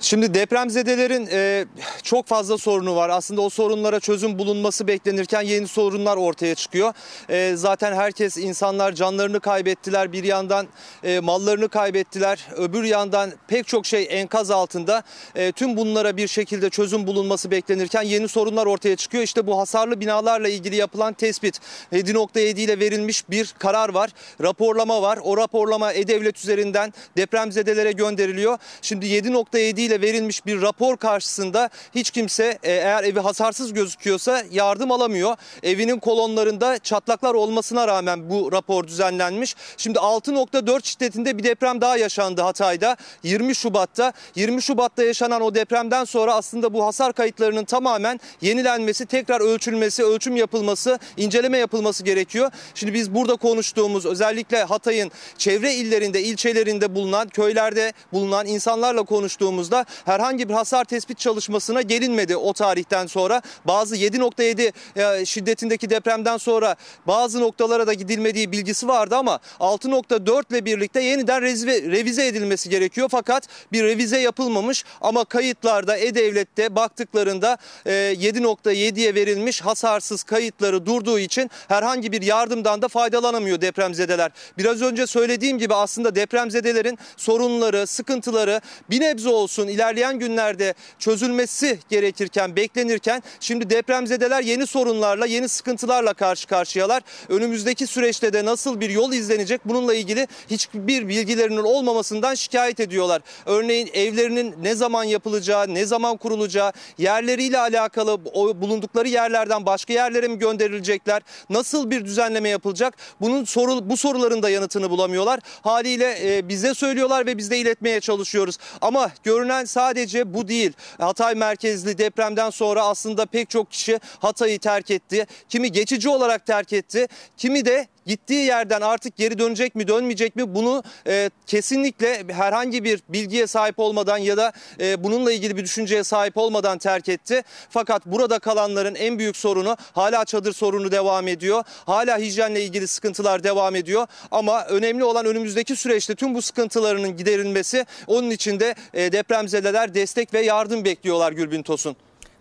[0.00, 1.64] Şimdi depremzedelerin e,
[2.02, 3.08] çok fazla sorunu var.
[3.08, 6.92] Aslında o sorunlara çözüm bulunması beklenirken yeni sorunlar ortaya çıkıyor.
[7.30, 10.12] E, zaten herkes insanlar canlarını kaybettiler.
[10.12, 10.66] Bir yandan
[11.04, 12.48] e, mallarını kaybettiler.
[12.56, 15.02] Öbür yandan pek çok şey enkaz altında.
[15.34, 19.24] E, tüm bunlara bir şekilde çözüm bulunması beklenirken yeni sorunlar ortaya çıkıyor.
[19.24, 21.60] İşte bu hasarlı binalarla ilgili yapılan tespit
[21.92, 24.10] 7.7 ile verilmiş bir karar var.
[24.42, 25.18] Raporlama var.
[25.22, 28.58] O raporlama E-Devlet üzerinden depremzedelere gönderiliyor.
[28.82, 34.92] Şimdi 7.7 ile verilmiş bir rapor karşısında hiç kimse e, eğer evi hasarsız gözüküyorsa yardım
[34.92, 35.36] alamıyor.
[35.62, 39.56] Evinin kolonlarında çatlaklar olmasına rağmen bu rapor düzenlenmiş.
[39.76, 44.12] Şimdi 6.4 şiddetinde bir deprem daha yaşandı Hatay'da 20 Şubat'ta.
[44.34, 50.36] 20 Şubat'ta yaşanan o depremden sonra aslında bu hasar kayıtlarının tamamen yenilenmesi, tekrar ölçülmesi, ölçüm
[50.36, 52.50] yapılması, inceleme yapılması gerekiyor.
[52.74, 60.48] Şimdi biz burada konuştuğumuz özellikle Hatay'ın çevre illerinde, ilçelerinde bulunan, köylerde bulunan insanlarla konuştuğumuzda herhangi
[60.48, 63.42] bir hasar tespit çalışmasına gelinmedi o tarihten sonra.
[63.64, 64.72] Bazı 7.7
[65.20, 66.76] e, şiddetindeki depremden sonra
[67.06, 73.08] bazı noktalara da gidilmediği bilgisi vardı ama 6.4 ile birlikte yeniden revize, edilmesi gerekiyor.
[73.10, 81.50] Fakat bir revize yapılmamış ama kayıtlarda E-Devlet'te baktıklarında e, 7.7'ye verilmiş hasarsız kayıtları durduğu için
[81.68, 84.30] herhangi bir yardımdan da faydalanamıyor depremzedeler.
[84.58, 88.60] Biraz önce söylediğim gibi aslında depremzedelerin sorunları, sıkıntıları
[88.90, 96.14] bir nebze olsun sorunun ilerleyen günlerde çözülmesi gerekirken, beklenirken şimdi depremzedeler yeni sorunlarla, yeni sıkıntılarla
[96.14, 97.02] karşı karşıyalar.
[97.28, 103.22] Önümüzdeki süreçte de nasıl bir yol izlenecek bununla ilgili hiçbir bilgilerinin olmamasından şikayet ediyorlar.
[103.46, 108.24] Örneğin evlerinin ne zaman yapılacağı, ne zaman kurulacağı, yerleriyle alakalı
[108.60, 112.94] bulundukları yerlerden başka yerlere mi gönderilecekler, nasıl bir düzenleme yapılacak?
[113.20, 115.40] Bunun soru bu soruların da yanıtını bulamıyorlar.
[115.62, 118.58] Haliyle e, bize söylüyorlar ve biz de iletmeye çalışıyoruz.
[118.80, 120.72] Ama görünen sadece bu değil.
[120.98, 125.26] Hatay merkezli depremden sonra aslında pek çok kişi Hatay'ı terk etti.
[125.48, 127.06] Kimi geçici olarak terk etti.
[127.36, 133.02] Kimi de gittiği yerden artık geri dönecek mi dönmeyecek mi bunu e, kesinlikle herhangi bir
[133.08, 137.42] bilgiye sahip olmadan ya da e, bununla ilgili bir düşünceye sahip olmadan terk etti.
[137.70, 141.64] Fakat burada kalanların en büyük sorunu hala çadır sorunu devam ediyor.
[141.86, 144.06] Hala hijyenle ilgili sıkıntılar devam ediyor.
[144.30, 147.86] Ama önemli olan önümüzdeki süreçte tüm bu sıkıntılarının giderilmesi.
[148.06, 151.96] Onun için de e, depremzedeler destek ve yardım bekliyorlar Gülbin Tosun.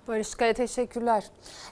[0.08, 1.24] Barış Kaya teşekkürler.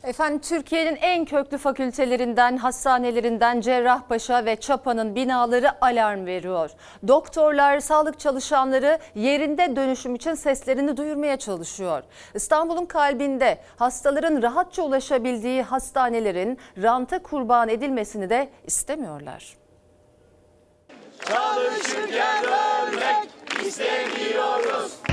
[0.04, 6.72] Efendim Türkiye'nin en köklü fakültelerinden, hastanelerinden Cerrahpaşa ve Çapa'nın binaları alarm veriyor.
[7.08, 12.04] Doktorlar, sağlık çalışanları yerinde dönüşüm için seslerini duyurmaya çalışıyor.
[12.34, 19.58] İstanbul'un kalbinde hastaların rahatça ulaşabildiği hastanelerin ranta kurban edilmesini de istemiyorlar.
[21.26, 23.30] Çalışırken ölmek
[23.66, 25.05] istemiyoruz.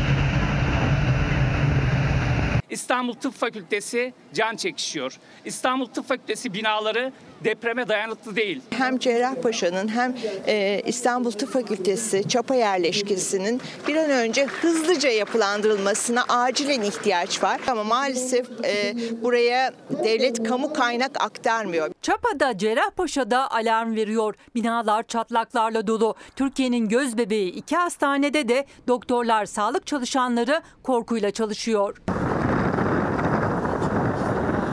[2.73, 5.19] İstanbul Tıp Fakültesi can çekişiyor.
[5.45, 7.13] İstanbul Tıp Fakültesi binaları
[7.45, 8.61] depreme dayanıklı değil.
[8.71, 10.17] Hem Cerrahpaşa'nın hem
[10.47, 17.61] e, İstanbul Tıp Fakültesi Çapa yerleşkesinin bir an önce hızlıca yapılandırılmasına acilen ihtiyaç var.
[17.69, 19.73] Ama maalesef e, buraya
[20.05, 21.91] devlet kamu kaynak aktarmıyor.
[22.03, 24.35] Çapa'da Cerrahpaşa'da alarm veriyor.
[24.55, 26.15] Binalar çatlaklarla dolu.
[26.37, 31.97] Türkiye'nin göz bebeği iki hastanede de doktorlar, sağlık çalışanları korkuyla çalışıyor.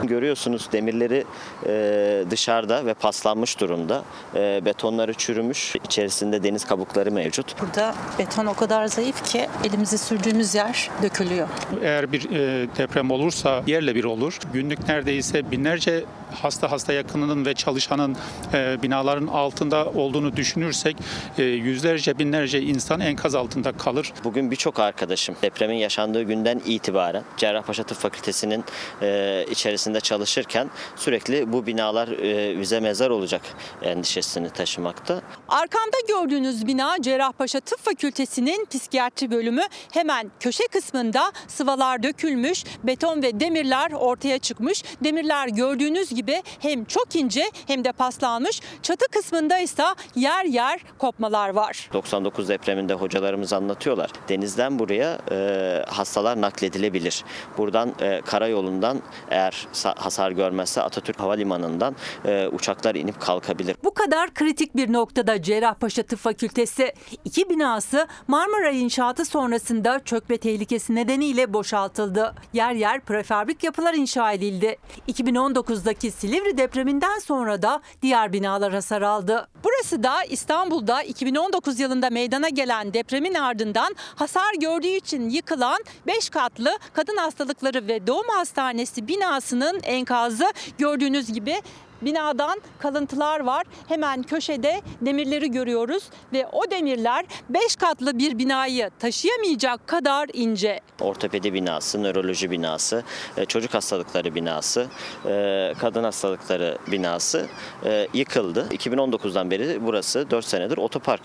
[0.09, 1.23] Görüyorsunuz demirleri
[1.65, 4.03] e, dışarıda ve paslanmış durumda.
[4.35, 5.75] E, betonları çürümüş.
[5.85, 7.61] İçerisinde deniz kabukları mevcut.
[7.61, 11.47] Burada beton o kadar zayıf ki elimizi sürdüğümüz yer dökülüyor.
[11.81, 14.39] Eğer bir e, deprem olursa yerle bir olur.
[14.53, 16.05] Günlük neredeyse binlerce
[16.41, 18.17] hasta hasta yakınının ve çalışanın
[18.53, 20.97] e, binaların altında olduğunu düşünürsek
[21.37, 24.13] e, yüzlerce binlerce insan enkaz altında kalır.
[24.23, 28.63] Bugün birçok arkadaşım depremin yaşandığı günden itibaren Cerrahpaşa Tıp Fakültesi'nin
[29.01, 33.41] e, içerisinde çalışırken sürekli bu binalar e, bize mezar olacak
[33.81, 35.21] endişesini taşımakta.
[35.49, 39.61] Arkamda gördüğünüz bina Cerrahpaşa Tıp Fakültesi'nin psikiyatri bölümü.
[39.91, 44.83] Hemen köşe kısmında sıvalar dökülmüş, beton ve demirler ortaya çıkmış.
[45.03, 48.61] Demirler gördüğünüz gibi hem çok ince hem de paslanmış.
[48.83, 49.83] Çatı kısmında ise
[50.15, 51.89] yer yer kopmalar var.
[51.93, 54.11] 99 depreminde hocalarımız anlatıyorlar.
[54.29, 57.23] Denizden buraya e, hastalar nakledilebilir.
[57.57, 59.67] Buradan e, karayolundan eğer
[59.97, 63.75] hasar görmezse Atatürk Havalimanı'ndan e, uçaklar inip kalkabilir.
[63.83, 66.93] Bu kadar kritik bir noktada Cerrahpaşa Tıp Fakültesi
[67.25, 72.35] iki binası Marmara inşaatı sonrasında çökme tehlikesi nedeniyle boşaltıldı.
[72.53, 74.77] Yer yer prefabrik yapılar inşa edildi.
[75.07, 79.47] 2019'daki Silivri depreminden sonra da diğer binalar hasar aldı.
[79.63, 86.77] Burası da İstanbul'da 2019 yılında meydana gelen depremin ardından hasar gördüğü için yıkılan 5 katlı
[86.93, 90.45] kadın hastalıkları ve doğum hastanesi binasının enkazı
[90.77, 91.61] gördüğünüz gibi
[92.01, 93.63] binadan kalıntılar var.
[93.87, 96.03] Hemen köşede demirleri görüyoruz
[96.33, 100.79] ve o demirler 5 katlı bir binayı taşıyamayacak kadar ince.
[101.01, 103.03] Ortopedi binası, nöroloji binası,
[103.37, 104.87] e, çocuk hastalıkları binası,
[105.25, 107.47] e, kadın hastalıkları binası
[107.85, 108.67] e, yıkıldı.
[108.71, 111.21] 2019'dan beri burası 4 senedir otopark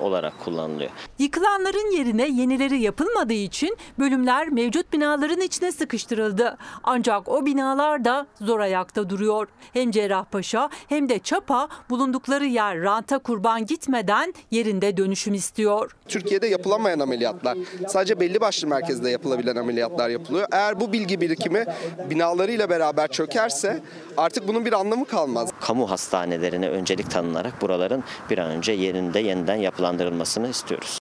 [0.00, 0.90] olarak kullanılıyor.
[1.18, 6.56] Yıkılanların yerine yenileri yapılmadığı için bölümler mevcut binaların içine sıkıştırıldı.
[6.84, 9.48] Ancak o binalar da zor ayakta duruyor.
[9.72, 15.96] Hem Cerrahpaşa hem de Çapa bulundukları yer ranta kurban gitmeden yerinde dönüşüm istiyor.
[16.08, 20.46] Türkiye'de yapılamayan ameliyatlar sadece belli başlı merkezde yapılabilen ameliyatlar yapılıyor.
[20.52, 21.64] Eğer bu bilgi birikimi
[22.10, 23.80] binalarıyla beraber çökerse
[24.16, 25.50] artık bunun bir anlamı kalmaz.
[25.60, 29.54] Kamu hastanelerine öncelik tanınarak buraların bir an önce yerinde yeniden
[29.90, 30.98] yapılandırılmasını istiyoruz.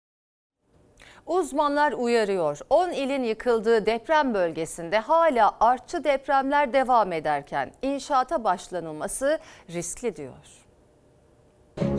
[1.25, 2.59] Uzmanlar uyarıyor.
[2.69, 10.68] 10 ilin yıkıldığı deprem bölgesinde hala artçı depremler devam ederken inşaata başlanılması riskli diyor.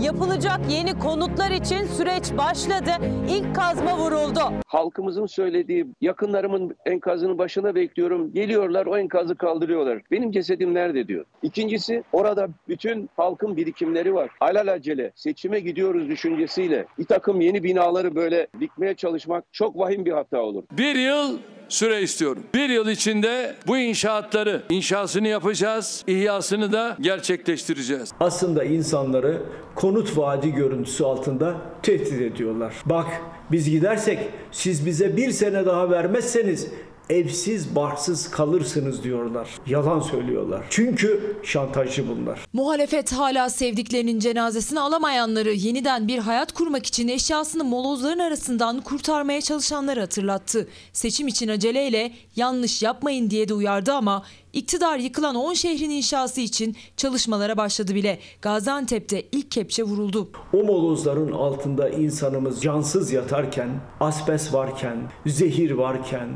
[0.02, 2.90] Yapılacak yeni konutlar için süreç başladı.
[3.28, 4.40] İlk kazma vuruldu.
[4.66, 8.32] halkımızın söylediği yakınlarımın enkazının başına bekliyorum.
[8.32, 10.02] Geliyorlar o enkazı kaldırıyorlar.
[10.10, 11.24] Benim cesedim nerede diyor.
[11.42, 14.30] İkincisi orada bütün halkın birikimleri var.
[14.40, 20.42] Alelacele seçime gidiyoruz düşüncesiyle bir takım yeni binaları böyle dikmeye çalışmak çok vahim bir hata
[20.42, 20.62] olur.
[20.72, 21.38] Bir yıl
[21.70, 22.42] süre istiyorum.
[22.54, 28.10] Bir yıl içinde bu inşaatları inşasını yapacağız, ihyasını da gerçekleştireceğiz.
[28.20, 29.42] Aslında insanları
[29.74, 32.74] konut vaadi görüntüsü altında tehdit ediyorlar.
[32.86, 33.06] Bak
[33.52, 34.18] biz gidersek
[34.52, 36.68] siz bize bir sene daha vermezseniz
[37.10, 39.48] evsiz barksız kalırsınız diyorlar.
[39.66, 40.64] Yalan söylüyorlar.
[40.70, 42.40] Çünkü şantajcı bunlar.
[42.52, 50.00] Muhalefet hala sevdiklerinin cenazesini alamayanları yeniden bir hayat kurmak için eşyasını molozların arasından kurtarmaya çalışanları
[50.00, 50.68] hatırlattı.
[50.92, 56.76] Seçim için aceleyle yanlış yapmayın diye de uyardı ama iktidar yıkılan 10 şehrin inşası için
[56.96, 58.18] çalışmalara başladı bile.
[58.42, 60.28] Gaziantep'te ilk kepçe vuruldu.
[60.52, 63.68] O molozların altında insanımız cansız yatarken,
[64.00, 64.96] asbest varken,
[65.26, 66.28] zehir varken,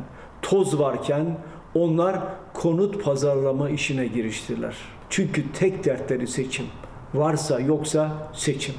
[0.45, 1.39] toz varken
[1.75, 2.21] onlar
[2.55, 4.77] konut pazarlama işine giriştiler.
[5.11, 6.67] Çünkü tek dertleri seçim.
[7.15, 8.75] Varsa yoksa seçim.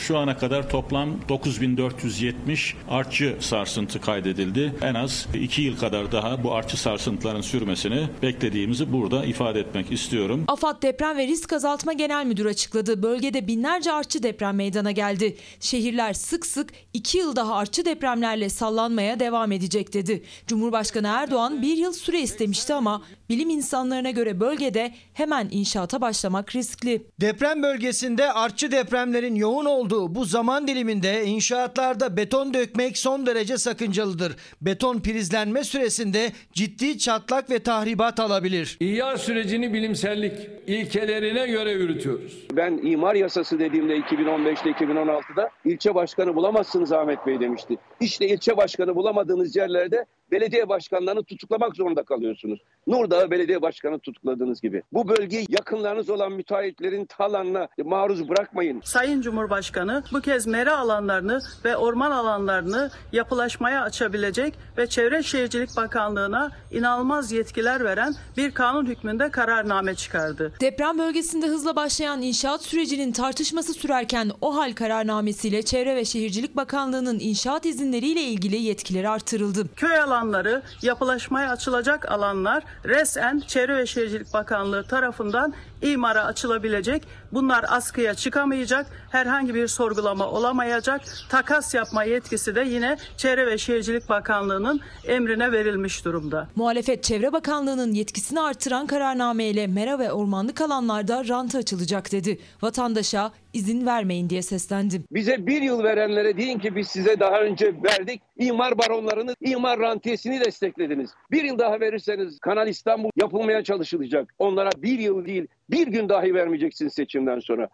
[0.00, 4.72] Şu ana kadar toplam 9470 artçı sarsıntı kaydedildi.
[4.82, 10.44] En az 2 yıl kadar daha bu artçı sarsıntıların sürmesini beklediğimizi burada ifade etmek istiyorum.
[10.48, 13.02] AFAD Deprem ve Risk Azaltma Genel Müdürü açıkladı.
[13.02, 15.36] Bölgede binlerce artçı deprem meydana geldi.
[15.60, 20.22] Şehirler sık sık iki yıl daha artçı depremlerle sallanmaya devam edecek dedi.
[20.46, 27.02] Cumhurbaşkanı Erdoğan bir yıl süre istemişti ama bilim insanlarına göre bölgede hemen inşaata başlamak riskli.
[27.20, 34.36] Deprem bölgesinde artçı depremlerin yoğun olduğu bu zaman diliminde inşaatlarda beton dökmek son derece sakıncalıdır.
[34.60, 38.76] Beton prizlenme süresinde ciddi çatlak ve tahribat alabilir.
[38.80, 40.32] İhya sürecini bilimsellik
[40.66, 42.46] ilkelerine göre yürütüyoruz.
[42.52, 47.76] Ben imar yasası dediğimde 2015'te 2016'da ilçe başkanı bulamazsınız Ahmet Bey demişti.
[48.00, 52.60] İşte ilçe başkanı bulamadığınız yerlerde belediye başkanlarını tutuklamak zorunda kalıyorsunuz.
[52.86, 54.82] Nurdağ belediye başkanı tutukladığınız gibi.
[54.92, 58.80] Bu bölgeyi yakınlarınız olan müteahhitlerin talanına maruz bırakmayın.
[58.84, 66.50] Sayın Cumhurbaşkanı bu kez mera alanlarını ve orman alanlarını yapılaşmaya açabilecek ve Çevre Şehircilik Bakanlığı'na
[66.70, 70.52] inanılmaz yetkiler veren bir kanun hükmünde kararname çıkardı.
[70.60, 77.18] Deprem bölgesinde hızla başlayan inşaat sürecinin tartışması sürerken o hal kararnamesiyle Çevre ve Şehircilik Bakanlığı'nın
[77.20, 79.74] inşaat izinleriyle ilgili yetkileri artırıldı.
[79.76, 87.02] Köy alanları, yapılaşmaya açılacak alanlar resen Çevre ve Şehircilik Bakanlığı tarafından imara açılabilecek.
[87.32, 88.86] Bunlar askıya çıkamayacak.
[89.10, 91.00] Herhangi bir sorgulama olamayacak.
[91.28, 96.48] Takas yapma yetkisi de yine Çevre ve Şehircilik Bakanlığı'nın emrine verilmiş durumda.
[96.56, 102.38] Muhalefet Çevre Bakanlığı'nın yetkisini artıran kararnameyle mera ve ormanlık alanlarda ranta açılacak dedi.
[102.62, 105.04] Vatandaşa izin vermeyin diye seslendim.
[105.10, 108.22] Bize bir yıl verenlere deyin ki biz size daha önce verdik.
[108.38, 111.10] İmar baronlarını, imar rantiyesini desteklediniz.
[111.30, 114.34] Bir yıl daha verirseniz Kanal İstanbul yapılmaya çalışılacak.
[114.38, 117.68] Onlara bir yıl değil bir gün dahi vermeyeceksiniz seçimden sonra.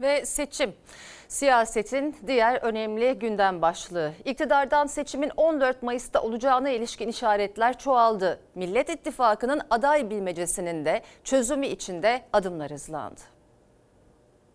[0.00, 0.72] Ve seçim.
[1.28, 4.12] Siyasetin diğer önemli gündem başlığı.
[4.24, 8.40] İktidardan seçimin 14 Mayıs'ta olacağına ilişkin işaretler çoğaldı.
[8.54, 13.20] Millet İttifakı'nın aday bilmecesinin de çözümü içinde adımlar hızlandı.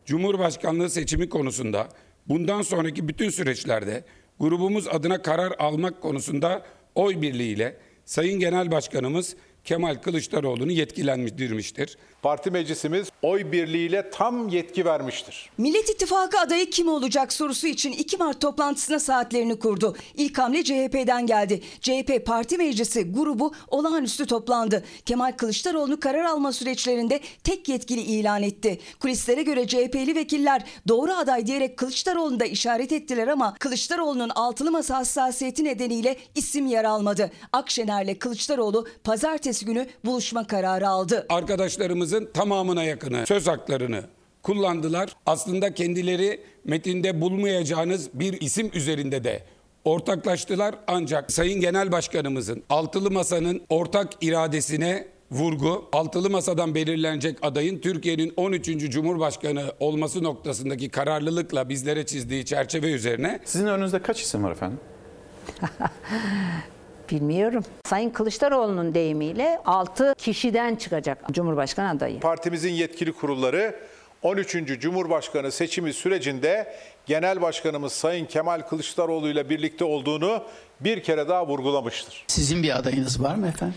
[0.05, 1.87] Cumhurbaşkanlığı seçimi konusunda
[2.27, 4.03] bundan sonraki bütün süreçlerde
[4.39, 6.65] grubumuz adına karar almak konusunda
[6.95, 11.97] oy birliğiyle Sayın Genel Başkanımız Kemal Kılıçdaroğlu'nu yetkilendirmiştir.
[12.21, 15.49] Parti meclisimiz oy birliğiyle tam yetki vermiştir.
[15.57, 19.95] Millet İttifakı adayı kim olacak sorusu için 2 Mart toplantısına saatlerini kurdu.
[20.15, 21.61] İlk hamle CHP'den geldi.
[21.81, 24.83] CHP Parti Meclisi grubu olağanüstü toplandı.
[25.05, 28.79] Kemal Kılıçdaroğlu'nu karar alma süreçlerinde tek yetkili ilan etti.
[28.99, 34.97] Kulislere göre CHP'li vekiller doğru aday diyerek Kılıçdaroğlu'nu da işaret ettiler ama Kılıçdaroğlu'nun altılı masa
[34.97, 37.31] hassasiyeti nedeniyle isim yer almadı.
[37.51, 41.25] Akşener'le Kılıçdaroğlu pazartesi günü buluşma kararı aldı.
[41.29, 44.03] Arkadaşlarımızın tamamına yakını söz haklarını
[44.43, 45.09] kullandılar.
[45.25, 49.43] Aslında kendileri metinde bulmayacağınız bir isim üzerinde de
[49.85, 50.75] ortaklaştılar.
[50.87, 58.65] Ancak Sayın Genel Başkanımızın altılı masanın ortak iradesine vurgu, altılı masadan belirlenecek adayın Türkiye'nin 13.
[58.91, 64.79] Cumhurbaşkanı olması noktasındaki kararlılıkla bizlere çizdiği çerçeve üzerine Sizin önünüzde kaç isim var efendim?
[67.09, 67.63] Bilmiyorum.
[67.85, 72.19] Sayın Kılıçdaroğlu'nun deyimiyle 6 kişiden çıkacak Cumhurbaşkanı adayı.
[72.19, 73.75] Partimizin yetkili kurulları
[74.21, 74.79] 13.
[74.79, 76.75] Cumhurbaşkanı seçimi sürecinde
[77.05, 80.43] Genel Başkanımız Sayın Kemal Kılıçdaroğlu ile birlikte olduğunu
[80.79, 82.23] bir kere daha vurgulamıştır.
[82.27, 83.75] Sizin bir adayınız var mı efendim?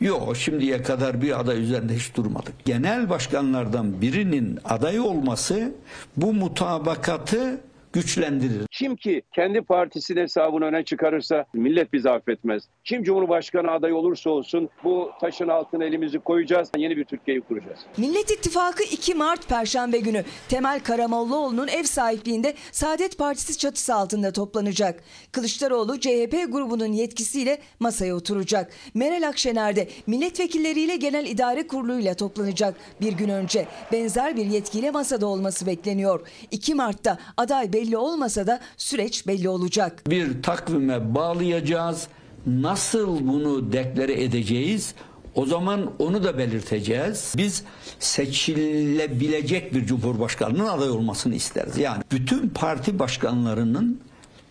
[0.00, 2.64] Yok şimdiye kadar bir aday üzerinde hiç durmadık.
[2.64, 5.72] Genel başkanlardan birinin aday olması
[6.16, 7.60] bu mutabakatı
[7.92, 8.66] güçlendirir.
[8.70, 12.62] Kim ki kendi partisinin hesabını öne çıkarırsa millet bizi affetmez.
[12.84, 16.70] Kim Cumhurbaşkanı adayı olursa olsun bu taşın altına elimizi koyacağız.
[16.76, 17.78] Yeni bir Türkiye'yi kuracağız.
[17.96, 25.04] Millet İttifakı 2 Mart Perşembe günü Temel Karamollaoğlu'nun ev sahipliğinde Saadet Partisi çatısı altında toplanacak.
[25.32, 28.72] Kılıçdaroğlu CHP grubunun yetkisiyle masaya oturacak.
[28.94, 32.74] Meral Akşener de milletvekilleriyle Genel İdare Kurulu'yla toplanacak.
[33.00, 36.28] Bir gün önce benzer bir yetkiyle masada olması bekleniyor.
[36.50, 40.02] 2 Mart'ta aday belli olmasa da süreç belli olacak.
[40.10, 42.08] Bir takvime bağlayacağız.
[42.46, 44.94] Nasıl bunu deklare edeceğiz?
[45.34, 47.34] O zaman onu da belirteceğiz.
[47.36, 47.64] Biz
[47.98, 51.78] seçilebilecek bir cumhurbaşkanının aday olmasını isteriz.
[51.78, 54.00] Yani bütün parti başkanlarının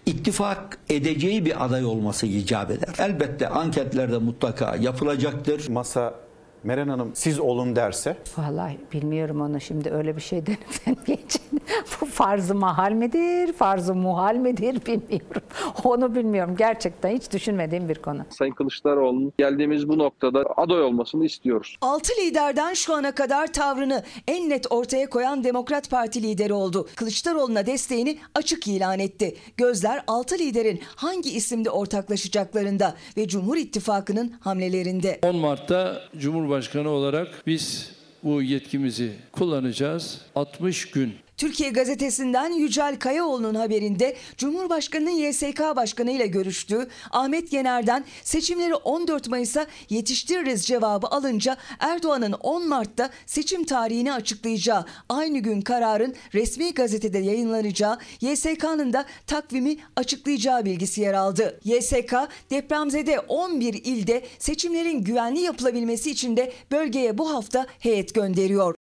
[0.05, 2.95] ittifak edeceği bir aday olması icap eder.
[2.99, 5.69] Elbette anketlerde mutlaka yapılacaktır.
[5.69, 6.13] Masa
[6.63, 8.17] Meral Hanım siz olun derse?
[8.37, 11.41] Vallahi bilmiyorum onu şimdi öyle bir şey denip geçin.
[12.01, 15.41] Bu farz-ı mahal midir, farz-ı muhal midir bilmiyorum.
[15.83, 16.55] Onu bilmiyorum.
[16.57, 18.21] Gerçekten hiç düşünmediğim bir konu.
[18.29, 21.77] Sayın Kılıçdaroğlu'nun geldiğimiz bu noktada aday olmasını istiyoruz.
[21.81, 26.87] Altı liderden şu ana kadar tavrını en net ortaya koyan Demokrat Parti lideri oldu.
[26.95, 29.35] Kılıçdaroğlu'na desteğini açık ilan etti.
[29.57, 35.19] Gözler altı liderin hangi isimde ortaklaşacaklarında ve Cumhur İttifakı'nın hamlelerinde.
[35.23, 36.50] 10 Mart'ta Cumhurbaşkanı
[36.89, 37.91] olarak biz
[38.23, 40.21] bu yetkimizi kullanacağız.
[40.35, 48.75] 60 gün Türkiye Gazetesi'nden Yücel Kayaoğlu'nun haberinde Cumhurbaşkanı'nın YSK Başkanı ile görüştüğü Ahmet Yener'den seçimleri
[48.75, 56.73] 14 Mayıs'a yetiştiririz cevabı alınca Erdoğan'ın 10 Mart'ta seçim tarihini açıklayacağı aynı gün kararın resmi
[56.73, 61.59] gazetede yayınlanacağı YSK'nın da takvimi açıklayacağı bilgisi yer aldı.
[61.63, 62.13] YSK
[62.49, 68.80] depremzede 11 ilde seçimlerin güvenli yapılabilmesi için de bölgeye bu hafta heyet gönderiyor.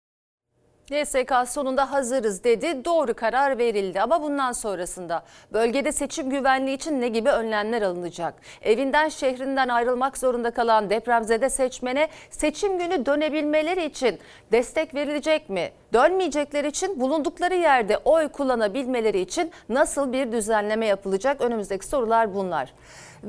[0.90, 2.84] YSK sonunda hazırız dedi.
[2.84, 5.22] Doğru karar verildi ama bundan sonrasında
[5.52, 8.34] bölgede seçim güvenliği için ne gibi önlemler alınacak?
[8.62, 14.18] Evinden şehrinden ayrılmak zorunda kalan depremzede seçmene seçim günü dönebilmeleri için
[14.52, 15.70] destek verilecek mi?
[15.92, 21.40] Dönmeyecekler için bulundukları yerde oy kullanabilmeleri için nasıl bir düzenleme yapılacak?
[21.40, 22.72] Önümüzdeki sorular bunlar.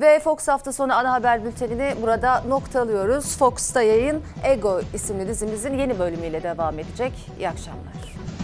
[0.01, 3.37] Ve Fox hafta sonu ana haber bültenini burada noktalıyoruz.
[3.37, 7.13] Fox'ta yayın Ego isimli dizimizin yeni bölümüyle devam edecek.
[7.39, 8.34] İyi akşamlar.